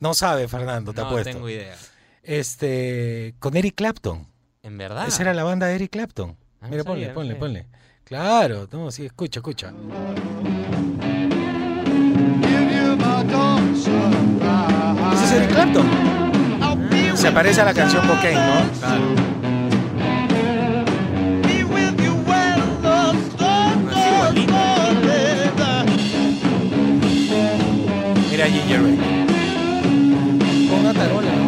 [0.00, 1.30] No sabe, Fernando, te No apuesto.
[1.32, 1.74] tengo idea.
[2.22, 4.26] Este, con Eric Clapton.
[4.62, 5.06] ¿En verdad?
[5.08, 6.36] Esa era la banda de Eric Clapton.
[6.60, 7.66] Ah, no Mira, ponle, sabía, no ponle, ponle.
[8.12, 9.72] Claro, no, sí, escucha, escucha.
[15.14, 15.86] Ese es Eric Clapton.
[17.14, 18.70] se parece a la canción Cocaine, ¿no?
[18.80, 19.02] Claro.
[28.30, 28.98] Mira Ginger Ray.
[30.68, 31.41] Con una tarola,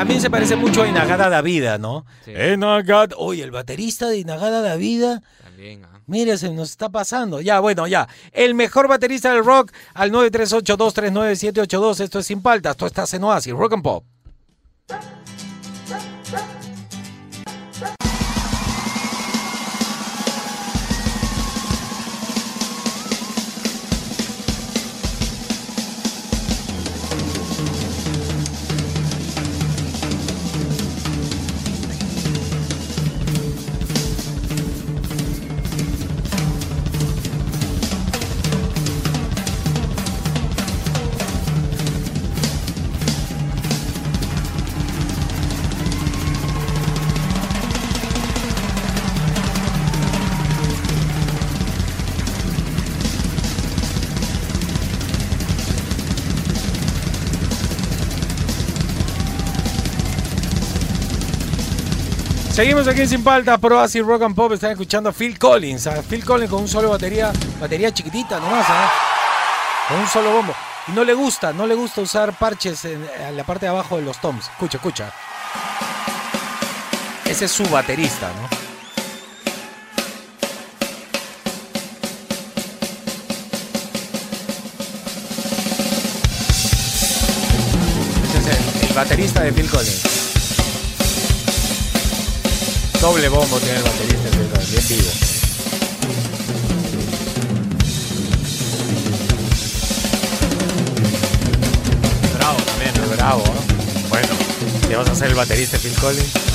[0.00, 2.06] También se parece mucho a Inagada Davida, ¿no?
[2.26, 3.14] Inagada.
[3.18, 5.20] Oye, el baterista de Inagada Davida.
[5.44, 6.00] También, ah.
[6.06, 7.42] Mira, se nos está pasando.
[7.42, 8.08] Ya, bueno, ya.
[8.32, 12.00] El mejor baterista del rock al 938-239-782.
[12.00, 12.70] Esto es Sin Paltas.
[12.70, 14.06] Esto está en Oasis, Rock and Pop.
[62.60, 64.52] Seguimos aquí Sin Paltas, Pro Así Rock and Pop.
[64.52, 65.86] Están escuchando a Phil Collins.
[65.86, 68.72] A Phil Collins con un solo batería, batería chiquitita nomás, ¿eh?
[69.88, 70.54] Con un solo bombo.
[70.86, 73.02] Y no le gusta, no le gusta usar parches en,
[73.34, 74.46] la parte de abajo de los toms.
[74.50, 75.10] Escucha, escucha.
[77.24, 78.48] Ese es su baterista, ¿no?
[88.86, 90.09] El baterista de Phil Collins.
[93.00, 95.10] Doble bombo tiene el baterista Collins, bien vivo.
[102.36, 102.92] Bravo también.
[103.16, 104.08] Bravo, ¿no?
[104.10, 104.28] Bueno,
[104.86, 106.49] ¿te vas a hacer el baterista Phil Collins?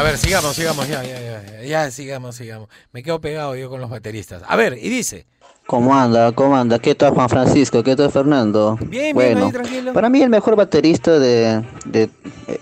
[0.00, 2.70] A ver, sigamos, sigamos, ya, ya, ya, ya, sigamos, sigamos.
[2.90, 4.42] Me quedo pegado yo con los bateristas.
[4.46, 5.26] A ver, y dice.
[5.70, 6.32] ¿Cómo anda?
[6.32, 6.80] ¿Cómo anda?
[6.80, 7.84] ¿Qué tal Juan Francisco?
[7.84, 8.76] ¿Qué tal Fernando?
[8.80, 12.10] Bien, bien, bueno, ahí, para mí el mejor baterista de, de-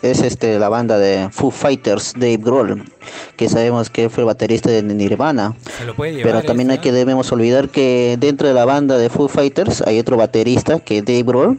[0.02, 2.84] es este la banda de Foo Fighters, Dave Grohl,
[3.36, 5.54] que sabemos que fue el baterista de Nirvana.
[5.78, 6.32] Se lo puede llevar.
[6.34, 9.98] Pero también hay que debemos olvidar que dentro de la banda de Foo Fighters hay
[9.98, 11.58] otro baterista que Dave Grohl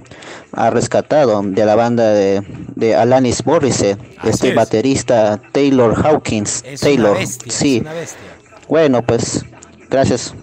[0.52, 2.44] ha rescatado de la banda de,
[2.76, 4.56] de Alanis Morissette, este es.
[4.56, 6.64] baterista Taylor Hawkins.
[6.64, 7.78] Es Taylor, una bestia, sí.
[7.78, 8.20] es una bestia.
[8.68, 9.44] Bueno, pues
[9.90, 10.36] gracias.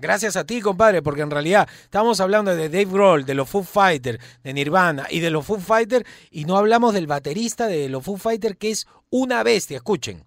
[0.00, 3.62] Gracias a ti, compadre, porque en realidad estamos hablando de Dave Grohl, de los Foo
[3.62, 8.02] Fighters, de Nirvana y de los Foo Fighters, y no hablamos del baterista de los
[8.02, 9.76] Foo Fighters, que es una bestia.
[9.76, 10.24] Escuchen.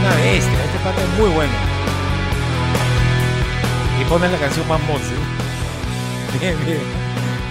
[0.00, 1.52] Una bestia, este pata es muy bueno.
[4.00, 5.14] Y pones la canción más monce.
[6.40, 6.80] Bien, bien.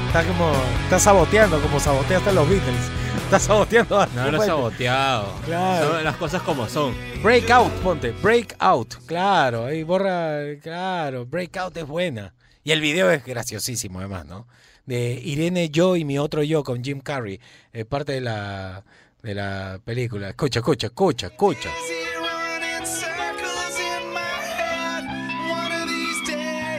[0.08, 0.52] Está como.
[0.84, 3.01] Está saboteando, como sabotea hasta los Beatles.
[3.32, 4.46] Está saboteando No, no he Fighters.
[4.46, 5.34] saboteado.
[5.46, 5.88] Claro.
[5.94, 6.94] Son las cosas como son.
[7.24, 12.34] Breakout, ponte, Breakout, claro, ahí borra, claro, Breakout es buena.
[12.66, 14.48] Y el video es graciosísimo además, ¿no?
[14.86, 17.40] De Irene Yo y mi otro yo con Jim Carrey,
[17.72, 18.84] es parte de la,
[19.24, 20.28] de la película.
[20.28, 21.70] Escucha, escucha, escucha, escucha.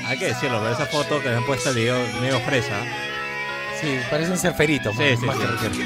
[0.06, 2.76] Hay que decirlo, pero esa foto que le han puesto el video medio fresa.
[3.82, 4.94] Sí, parecen ser feritos.
[4.96, 5.42] Sí, sí, más sí.
[5.42, 5.76] que rockeros.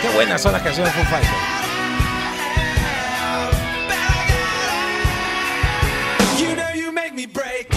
[0.00, 1.32] Qué buenas son las canciones de Foo Fighters.
[6.38, 7.73] You know you make me break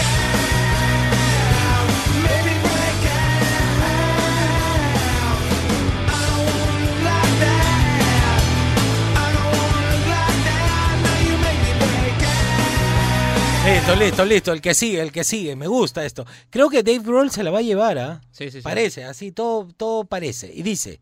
[13.67, 14.53] Listo, listo, listo.
[14.53, 15.55] El que sigue, el que sigue.
[15.55, 16.25] Me gusta esto.
[16.49, 18.21] Creo que Dave Grohl se la va a llevar, ¿ah?
[18.31, 18.61] Sí, sí, sí.
[18.61, 20.51] Parece, así, todo, todo parece.
[20.53, 21.01] Y dice,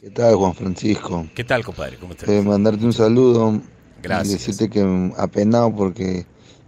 [0.00, 1.26] ¿Qué tal, Juan Francisco?
[1.34, 1.96] ¿qué tal, compadre?
[1.96, 2.28] ¿Cómo estás?
[2.28, 3.60] Eh, mandarte un saludo
[4.02, 4.28] Gracias.
[4.28, 6.26] y decirte que apenado porque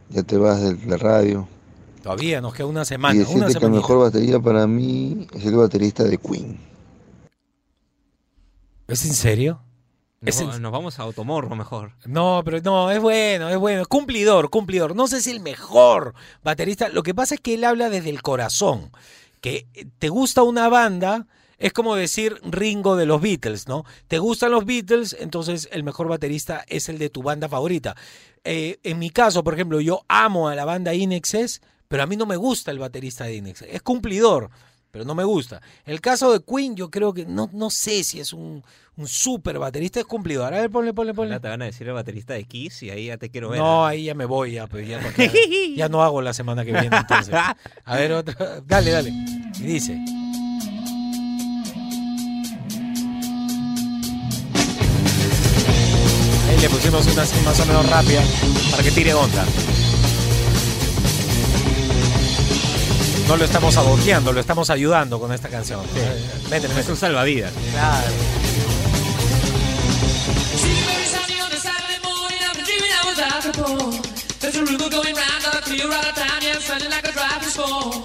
[0.09, 1.47] ya te vas de la radio.
[2.03, 3.77] Todavía nos queda una y semana, decirte una que el semana.
[3.77, 6.59] mejor batería para mí es el baterista de Queen.
[8.87, 9.61] ¿Es en serio?
[10.25, 11.93] Nos, vamos a Automorro mejor.
[12.07, 13.85] No, pero no, es bueno, es bueno.
[13.87, 14.97] Cumplidor, cumplidor.
[14.97, 16.89] No sé si el mejor baterista.
[16.89, 18.91] Lo que pasa es que él habla desde el corazón.
[19.41, 19.67] Que
[19.99, 21.27] te gusta una banda,
[21.59, 23.85] es como decir Ringo de los Beatles, ¿no?
[24.09, 27.95] Te gustan los Beatles, entonces el mejor baterista es el de tu banda favorita.
[28.45, 32.17] Eh, en mi caso, por ejemplo, yo amo a la banda Inexes, pero a mí
[32.17, 33.69] no me gusta el baterista de Inexes.
[33.71, 34.51] Es cumplidor,
[34.95, 35.61] pero no me gusta.
[35.85, 38.63] El caso de Queen, yo creo que no, no sé si es un,
[38.97, 40.55] un super baterista, es cumplidor.
[40.55, 41.33] A ver, ponle, ponle, ponle.
[41.33, 43.59] Ahora te van a decir el baterista de Kiss y ahí ya te quiero ver.
[43.59, 45.01] No, ahí ya me voy, ya, pues ya,
[45.77, 47.35] ya no hago la semana que viene entonces.
[47.85, 48.61] A ver, otra.
[48.65, 49.11] Dale, dale.
[49.59, 49.95] Y dice.
[56.49, 58.23] Ahí le pusimos una así más o menos rápida
[58.71, 59.45] para que tire onda.
[63.29, 65.81] No lo estamos saboteando, lo estamos ayudando con esta canción.
[66.51, 67.53] Métele, Es un salvavidas.
[67.73, 68.09] Claro.
[74.41, 77.13] There's a rumor going round, got a clear out of town, yeah, sounding like a
[77.13, 78.05] driving storm.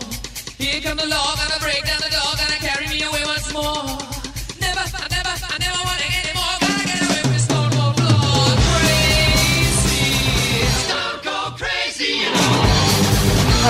[0.58, 4.19] Here come the law, gonna break down the door, gonna carry me away once more.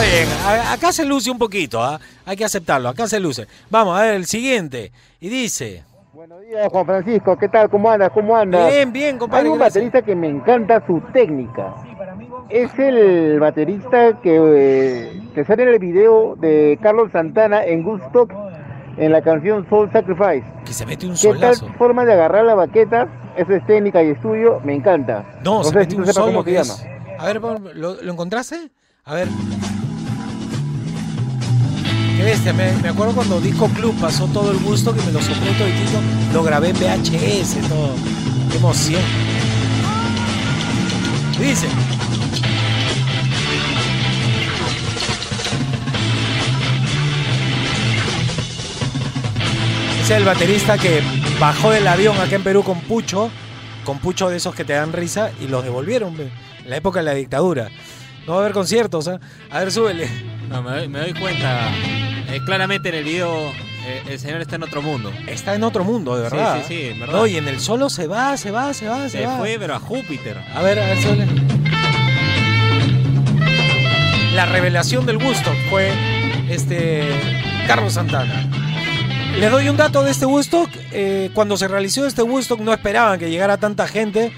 [0.01, 1.99] Está bien, a- acá se luce un poquito, ¿ah?
[2.25, 3.47] hay que aceptarlo, acá se luce.
[3.69, 4.91] Vamos a ver el siguiente.
[5.19, 5.83] Y dice,
[6.13, 7.69] Hola, Juan Francisco, ¿qué tal?
[7.69, 8.09] ¿Cómo andas?
[8.13, 8.71] ¿Cómo andas?
[8.71, 9.75] Bien, bien, compadre, Hay un gracias.
[9.83, 11.73] baterista que me encanta su técnica.
[12.49, 18.31] Es el baterista que, eh, que sale en el video de Carlos Santana en Woodstock
[18.97, 20.43] en la canción Soul Sacrifice.
[20.65, 21.65] que se mete un ¿Qué solazo.
[21.65, 23.07] tal forma de agarrar la baqueta?
[23.37, 25.25] Eso es técnica y estudio, me encanta.
[25.43, 26.73] No, se sé mete si un solo cómo se que llama.
[27.19, 27.41] A ver,
[27.75, 28.69] ¿lo, lo encontraste?
[29.05, 29.27] A ver.
[32.19, 35.53] Qué bestia, me, acuerdo cuando Disco Club pasó todo el gusto que me lo sopló
[35.53, 36.01] toditito,
[36.33, 37.95] lo grabé en VHS, todo.
[38.51, 39.01] Qué emoción.
[41.39, 41.67] Dice.
[50.03, 51.01] Es el baterista que
[51.39, 53.31] bajó del avión acá en Perú con Pucho,
[53.85, 56.29] con Pucho de esos que te dan risa y los devolvieron en
[56.69, 57.69] la época de la dictadura.
[58.29, 59.19] No va a haber conciertos, ¿ah?
[59.49, 60.07] A ver, súbele.
[60.49, 61.69] No, me doy, me doy cuenta.
[62.31, 63.33] eh, claramente en el video
[63.87, 65.11] eh, el señor está en otro mundo.
[65.25, 66.59] Está en otro mundo, de Sí, verdad.
[66.61, 67.15] sí, sí, en verdad.
[67.15, 69.37] No, y en el solo se va, se va, se va, se, Se va.
[69.39, 70.37] fue, pero a Júpiter.
[70.53, 71.25] A ver, a ver, súbele.
[74.35, 75.91] La revelación del gusto fue
[76.49, 77.09] este
[77.65, 78.47] Carlos Santana.
[79.39, 80.69] Les doy un dato de este Woodstock.
[80.91, 84.31] eh, cuando se realizó este Woodstock no esperaban que llegara tanta gente.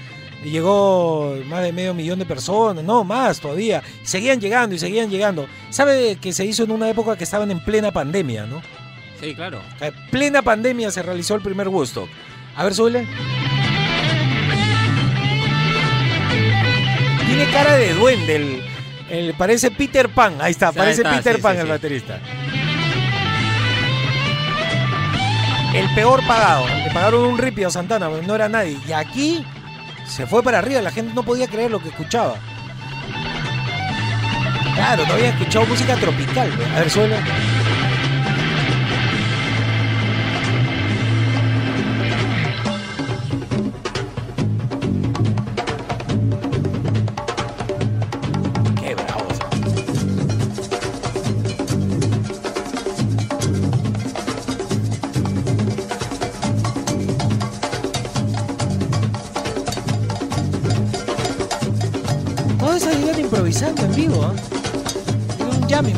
[0.44, 3.82] Y llegó más de medio millón de personas, no más todavía.
[4.02, 5.46] Seguían llegando y seguían llegando.
[5.70, 8.60] ¿Sabe que se hizo en una época que estaban en plena pandemia, no?
[9.20, 9.60] Sí, claro.
[9.80, 12.08] En plena pandemia se realizó el primer Woodstock.
[12.56, 13.06] A ver, súbele.
[17.26, 18.36] Tiene cara de duende.
[18.36, 18.62] El,
[19.10, 20.34] el- parece Peter Pan.
[20.40, 21.70] Ahí está, parece ahí está, Peter sí, Pan sí, el sí.
[21.70, 22.20] baterista.
[25.74, 26.66] El peor pagado.
[26.68, 28.76] Le pagaron un ripio a Santana, porque no era nadie.
[28.86, 29.44] Y aquí
[30.06, 30.82] se fue para arriba.
[30.82, 32.34] La gente no podía creer lo que escuchaba.
[34.74, 36.50] Claro, no había escuchado música tropical.
[36.56, 36.68] pues.
[36.70, 37.16] A ver, suele.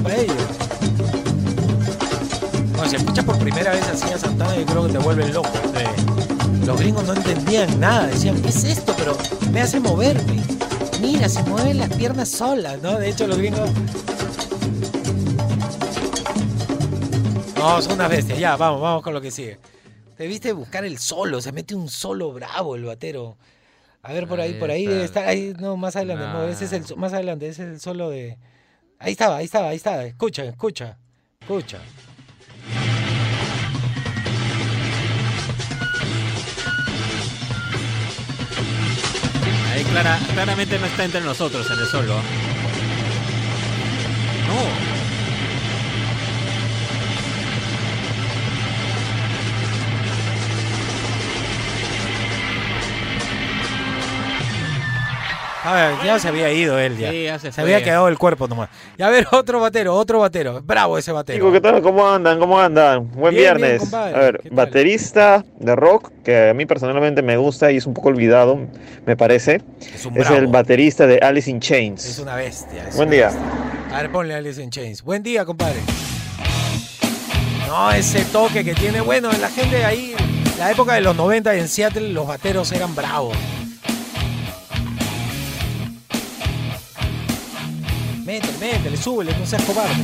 [0.02, 0.36] Para ellos.
[2.72, 5.48] Cuando se escucha por primera vez así a Santana, yo creo que te vuelven loco.
[6.66, 8.94] Los gringos no entendían nada, decían, ¿qué es esto?
[8.96, 9.16] Pero
[9.52, 10.42] me hace moverme.
[11.00, 12.98] Mira, se mueven las piernas solas, ¿no?
[12.98, 13.70] De hecho, los gringos.
[17.56, 18.38] No, son unas bestias.
[18.38, 19.58] Ya, vamos, vamos con lo que sigue.
[20.18, 23.36] Debiste buscar el solo, se mete un solo bravo el batero.
[24.02, 24.92] A ver, por ahí, Ahí por ahí está.
[24.92, 25.26] debe estar.
[25.28, 26.24] Ahí, no, más adelante.
[26.26, 28.38] No, ese es el, más adelante, ese es el solo de.
[28.98, 30.04] Ahí estaba, ahí estaba, ahí estaba.
[30.04, 30.96] Escucha, escucha,
[31.40, 31.80] escucha.
[39.72, 42.14] Ahí clara, claramente no está entre nosotros el solo.
[44.46, 44.93] No.
[55.66, 57.10] A ver, ya se había ido él ya.
[57.10, 58.68] Sí, ya se había quedado el cuerpo nomás.
[58.98, 60.60] Y a ver, otro batero, otro batero.
[60.62, 61.38] Bravo ese batero.
[61.38, 61.80] Chicos, ¿qué tal?
[61.80, 62.38] ¿Cómo andan?
[62.38, 63.10] ¿Cómo andan?
[63.12, 63.94] Buen Bien, viernes.
[63.94, 68.08] a ver, baterista de rock, que a mí personalmente me gusta y es un poco
[68.10, 68.58] olvidado,
[69.06, 69.62] me parece.
[69.94, 70.36] Es un Es bravo.
[70.36, 72.04] el baterista de Alice in Chains.
[72.04, 72.88] Es una bestia.
[72.88, 73.26] es Buen una día.
[73.28, 73.96] bestia.
[73.96, 75.02] A ver, ponle Alice in Chains.
[75.02, 75.80] Buen día, compadre.
[77.66, 79.00] No, ese toque que tiene.
[79.00, 80.14] Bueno, la gente ahí,
[80.58, 83.34] la época de los 90 en Seattle, los bateros eran bravos.
[88.24, 90.02] Métele, métele, súbele, no seas cobarde.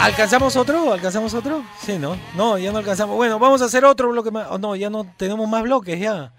[0.00, 0.92] ¿Alcanzamos otro?
[0.92, 1.62] ¿Alcanzamos otro?
[1.80, 2.16] Sí, ¿no?
[2.34, 3.14] No, ya no alcanzamos.
[3.14, 4.48] Bueno, vamos a hacer otro bloque más.
[4.50, 6.32] Oh, no, ya no tenemos más bloques ya.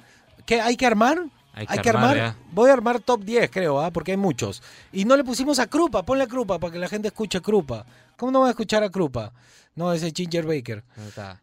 [0.45, 0.59] ¿Qué?
[0.59, 1.19] ¿Hay que armar?
[1.53, 2.35] Hay Hay que armar.
[2.51, 3.91] Voy a armar top 10, creo, ¿ah?
[3.91, 4.61] porque hay muchos.
[4.91, 6.03] Y no le pusimos a Krupa.
[6.03, 7.85] Ponle a Krupa para que la gente escuche Krupa.
[8.17, 9.31] ¿Cómo no va a escuchar a Krupa?
[9.75, 10.83] No, ese es Ginger Baker.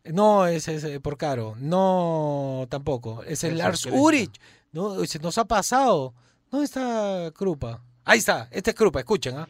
[0.04, 1.56] No, ese es eh, por caro.
[1.58, 3.22] No, tampoco.
[3.22, 4.38] Ese es Lars Ulrich.
[4.78, 6.14] No, se nos ha pasado.
[6.52, 7.82] ¿Dónde está Krupa?
[8.04, 8.46] Ahí está.
[8.52, 9.00] Este es Krupa.
[9.00, 9.48] Escuchen, ¿ah?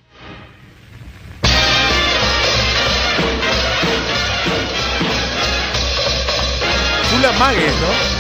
[7.11, 8.18] Fula Magues, ¿no?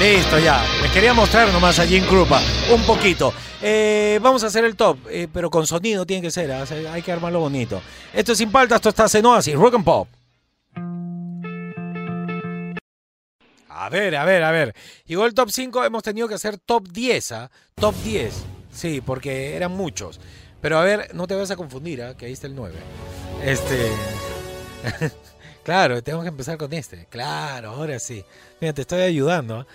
[0.00, 0.64] Listo, ya.
[0.80, 2.40] Les quería mostrar nomás a Jim Krupa.
[2.72, 3.34] Un poquito.
[3.60, 6.50] Eh, vamos a hacer el top, eh, pero con sonido tiene que ser.
[6.50, 7.82] Hay que armarlo bonito.
[8.14, 10.08] Esto es Sin Paltas, esto está en Oasis, Rock and Pop.
[13.68, 14.74] A ver, a ver, a ver.
[15.04, 17.50] Llegó el top 5, hemos tenido que hacer top 10, ¿ah?
[17.74, 18.32] Top 10.
[18.72, 20.18] Sí, porque eran muchos.
[20.62, 22.16] Pero a ver, no te vas a confundir, ¿ah?
[22.16, 22.74] Que ahí está el 9.
[23.44, 23.92] Este.
[25.64, 27.06] claro, tengo que empezar con este.
[27.10, 28.24] Claro, ahora sí.
[28.60, 29.60] Mira, te estoy ayudando.
[29.60, 29.66] ¿ah?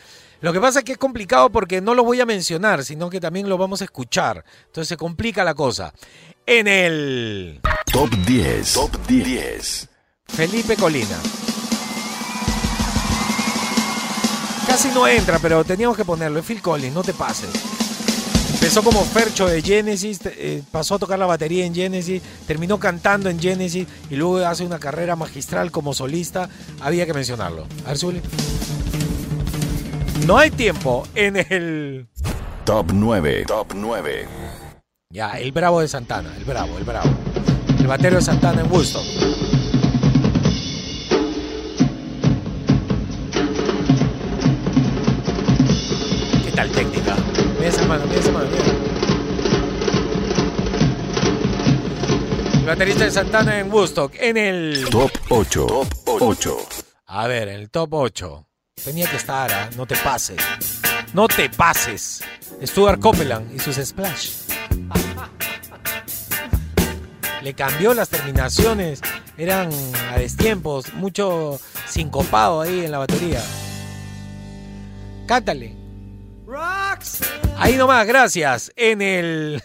[0.42, 3.20] Lo que pasa es que es complicado porque no lo voy a mencionar, sino que
[3.20, 4.44] también lo vamos a escuchar.
[4.68, 5.94] Entonces se complica la cosa.
[6.46, 7.62] En el
[7.92, 8.74] Top 10.
[8.74, 9.90] Top 10.
[10.28, 11.18] Felipe Colina.
[14.68, 16.40] Casi no entra, pero teníamos que ponerlo.
[16.40, 17.50] Es Phil Collins, no te pases.
[18.56, 23.30] Empezó como Fercho de Genesis, eh, pasó a tocar la batería en Genesis, terminó cantando
[23.30, 26.50] en Genesis y luego hace una carrera magistral como solista.
[26.80, 27.68] Había que mencionarlo.
[27.84, 28.22] A ver, súbele.
[30.26, 32.08] No hay tiempo en el.
[32.64, 33.44] Top 9.
[33.46, 34.26] Top 9.
[35.12, 37.10] Ya, el bravo de Santana, el bravo, el bravo.
[37.78, 39.04] El batero de Santana en Woodstock.
[46.46, 47.18] ¿Qué tal técnica?
[47.66, 48.64] Mira esa mano, mira esa mano, mira.
[52.60, 54.88] El baterista de Santana en Woodstock, en el...
[54.92, 55.66] Top 8.
[55.66, 56.58] Top 8.
[57.08, 58.48] A ver, en el top 8.
[58.84, 59.72] Tenía que estar, ¿ah?
[59.76, 60.38] no te pases.
[61.16, 62.24] No te pases.
[62.62, 64.30] Stuart Copeland y sus Splash.
[67.42, 69.02] Le cambió las terminaciones.
[69.40, 69.72] Eran
[70.12, 70.94] a destiempos.
[70.94, 73.42] Mucho sincopado ahí en la batería.
[75.26, 75.85] Cántale.
[77.58, 78.72] Ahí nomás, gracias.
[78.76, 79.62] En el.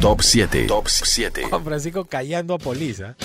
[0.00, 0.66] Top 7.
[0.66, 1.44] Top 7.
[1.48, 3.16] Juan Francisco callando a Polisa.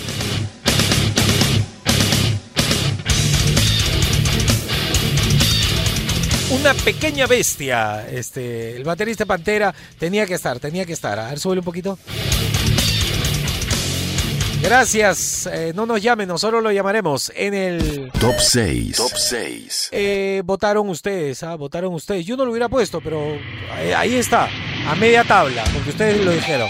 [6.50, 8.08] Una pequeña bestia.
[8.10, 11.20] Este, el baterista Pantera tenía que estar, tenía que estar.
[11.20, 12.00] A ver, súbele un poquito.
[14.62, 15.48] Gracias.
[15.52, 18.12] eh, no nos llamen, nosotros lo llamaremos en el.
[18.20, 18.98] Top 6.
[18.98, 19.90] Top 6.
[19.92, 21.56] Eh, votaron ustedes, ¿ah?
[21.56, 22.26] Votaron ustedes.
[22.26, 23.20] Yo no lo hubiera puesto, pero
[23.80, 24.50] eh, ahí está,
[24.88, 26.68] a media tabla, porque ustedes lo dijeron.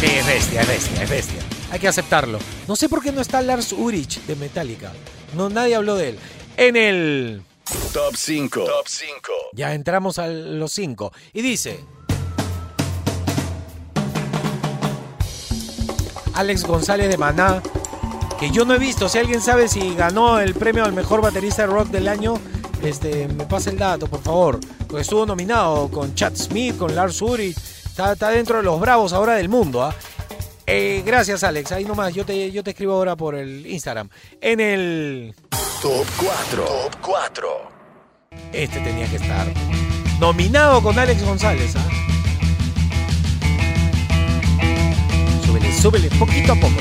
[0.00, 1.40] Sí, es bestia, es bestia, es bestia.
[1.72, 2.38] Hay que aceptarlo.
[2.68, 4.92] No sé por qué no está Lars Ulrich de Metallica.
[5.34, 6.18] No, nadie habló de él.
[6.56, 7.42] En el...
[7.92, 8.64] Top 5.
[8.64, 9.32] Top 5.
[9.52, 11.12] Ya entramos a los cinco.
[11.32, 11.84] Y dice...
[16.34, 17.60] Alex González de Maná,
[18.38, 19.08] que yo no he visto.
[19.08, 22.34] Si alguien sabe si ganó el premio al mejor baterista de rock del año,
[22.80, 24.60] este, me pasa el dato, por favor.
[24.86, 27.56] Porque estuvo nominado con Chad Smith, con Lars Ulrich.
[27.56, 29.82] Está, está dentro de los bravos ahora del mundo.
[29.82, 29.92] ¿ah?
[30.64, 31.72] Eh, gracias, Alex.
[31.72, 34.08] Ahí nomás, yo te, yo te escribo ahora por el Instagram.
[34.40, 35.34] En el...
[35.80, 36.64] Top 4.
[36.64, 37.70] Top 4.
[38.52, 39.46] Este tenía que estar
[40.18, 41.76] nominado con Alex González.
[41.76, 41.78] ¿eh?
[45.46, 46.74] Súbele, súbele, poquito a poco.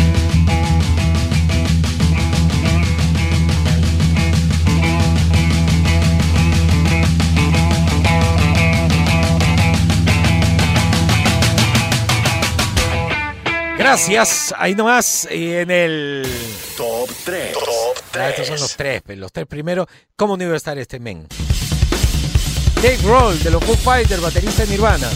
[13.77, 16.25] Gracias, ahí nomás, y en el
[16.75, 17.53] Top 3.
[17.53, 19.87] Top Ah, estos son los tres, pe, los tres primeros.
[20.15, 21.27] ¿Cómo no iba a estar este men?
[22.75, 25.09] Dave Grohl de los Foo Fighters, baterista de Nirvana.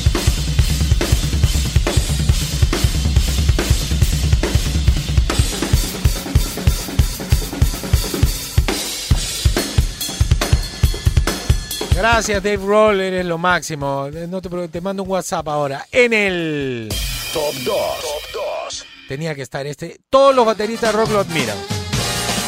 [11.96, 14.10] Gracias Dave Grohl, eres lo máximo.
[14.28, 15.86] No te, preocupes, te mando un WhatsApp ahora.
[15.92, 16.90] En el
[17.32, 17.66] Top 2.
[17.66, 18.86] Top 2.
[19.08, 20.00] tenía que estar este.
[20.10, 21.81] Todos los bateristas de rock lo admiran.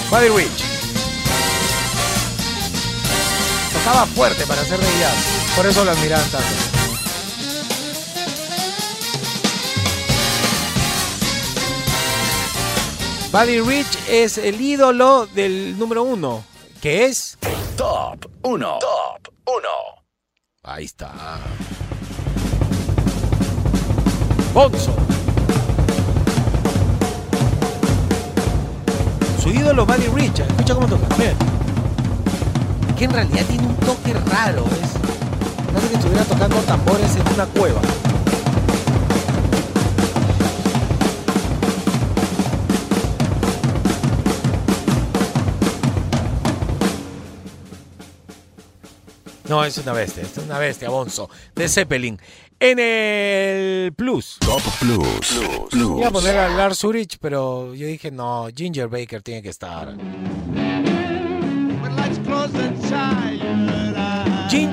[0.10, 0.64] Buddy Rich.
[3.74, 5.54] Tocaba fuerte para hacer de jazz.
[5.56, 6.48] Por eso lo admiraban tanto.
[13.32, 16.44] Buddy Rich es el ídolo del número uno,
[16.82, 17.38] que es
[17.76, 18.80] Top 1.
[18.80, 19.68] Top 1.
[20.64, 21.40] Ahí está.
[24.54, 24.96] Bonzo.
[29.44, 30.40] Su ídolo Buddy Rich.
[30.40, 31.06] Escucha cómo toca.
[31.18, 31.34] Mira.
[32.98, 34.64] Que en realidad tiene un toque raro.
[34.82, 34.92] Es.
[35.74, 37.82] Parece que estuviera tocando tambores en una cueva.
[49.54, 51.30] No, es una bestia, es una bestia, Bonzo.
[51.54, 52.20] De Zeppelin.
[52.60, 54.38] En el Plus.
[54.40, 55.42] Top Plus.
[55.70, 56.00] Plus.
[56.00, 59.94] Iba a poner a Lars Ulrich, pero yo dije, no, Ginger Baker tiene que estar.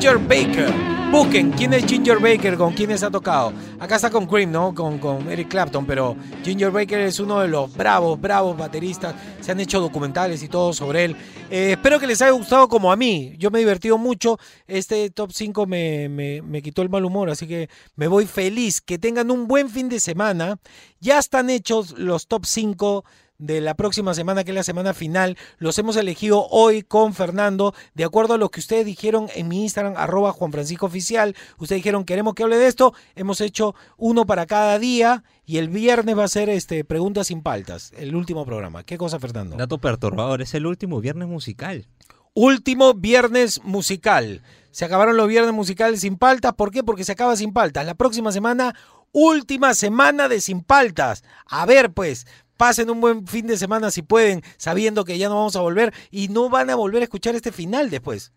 [0.01, 0.73] Ginger Baker.
[1.13, 3.53] Busquen quién es Ginger Baker, con quiénes ha tocado.
[3.79, 4.75] Acá está con Cream, ¿no?
[4.75, 9.15] Con, con Eric Clapton, pero Ginger Baker es uno de los bravos, bravos bateristas.
[9.43, 11.17] Se han hecho documentales y todo sobre él.
[11.51, 13.35] Eh, espero que les haya gustado como a mí.
[13.37, 14.39] Yo me he divertido mucho.
[14.67, 18.81] Este top 5 me, me- me quitó el mal humor, así que me voy feliz.
[18.81, 20.59] Que tengan un buen fin de semana.
[20.99, 23.05] Ya están hechos los top 5
[23.41, 25.37] de la próxima semana, que es la semana final.
[25.59, 29.63] Los hemos elegido hoy con Fernando, de acuerdo a lo que ustedes dijeron en mi
[29.63, 31.35] Instagram, arroba Juan Francisco Oficial.
[31.59, 32.95] Ustedes dijeron, queremos que hable de esto.
[33.17, 37.43] Hemos hecho uno para cada día y el viernes va a ser este preguntas sin
[37.43, 38.85] paltas, el último programa.
[38.85, 39.57] ¿Qué cosa, Fernando?
[39.57, 41.89] Dato perturbador, es el último viernes musical.
[42.35, 44.43] Último viernes musical.
[44.71, 46.55] Se acabaron los viernes musicales sin paltas.
[46.55, 46.85] ¿Por qué?
[46.85, 47.85] Porque se acaba sin paltas.
[47.85, 48.77] La próxima semana,
[49.11, 51.25] última semana de sin paltas.
[51.47, 52.29] A ver, pues,
[52.61, 55.95] pasen un buen fin de semana si pueden, sabiendo que ya no vamos a volver
[56.11, 58.33] y no van a volver a escuchar este final después.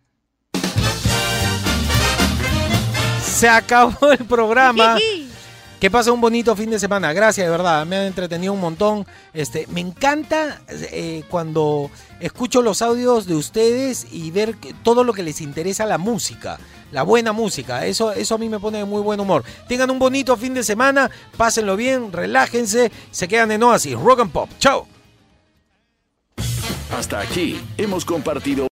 [3.21, 4.95] Se acabó el programa.
[5.83, 7.11] Que pasen un bonito fin de semana.
[7.11, 7.85] Gracias, de verdad.
[7.85, 9.05] Me han entretenido un montón.
[9.33, 15.23] Este, me encanta eh, cuando escucho los audios de ustedes y ver todo lo que
[15.23, 16.57] les interesa la música.
[16.93, 17.85] La buena música.
[17.85, 19.43] Eso, eso a mí me pone de muy buen humor.
[19.67, 21.11] Tengan un bonito fin de semana.
[21.35, 22.13] Pásenlo bien.
[22.13, 22.89] Relájense.
[23.11, 23.99] Se quedan en Oasis.
[23.99, 24.49] Rock and Pop.
[24.59, 24.87] Chao.
[26.97, 28.72] Hasta aquí hemos compartido.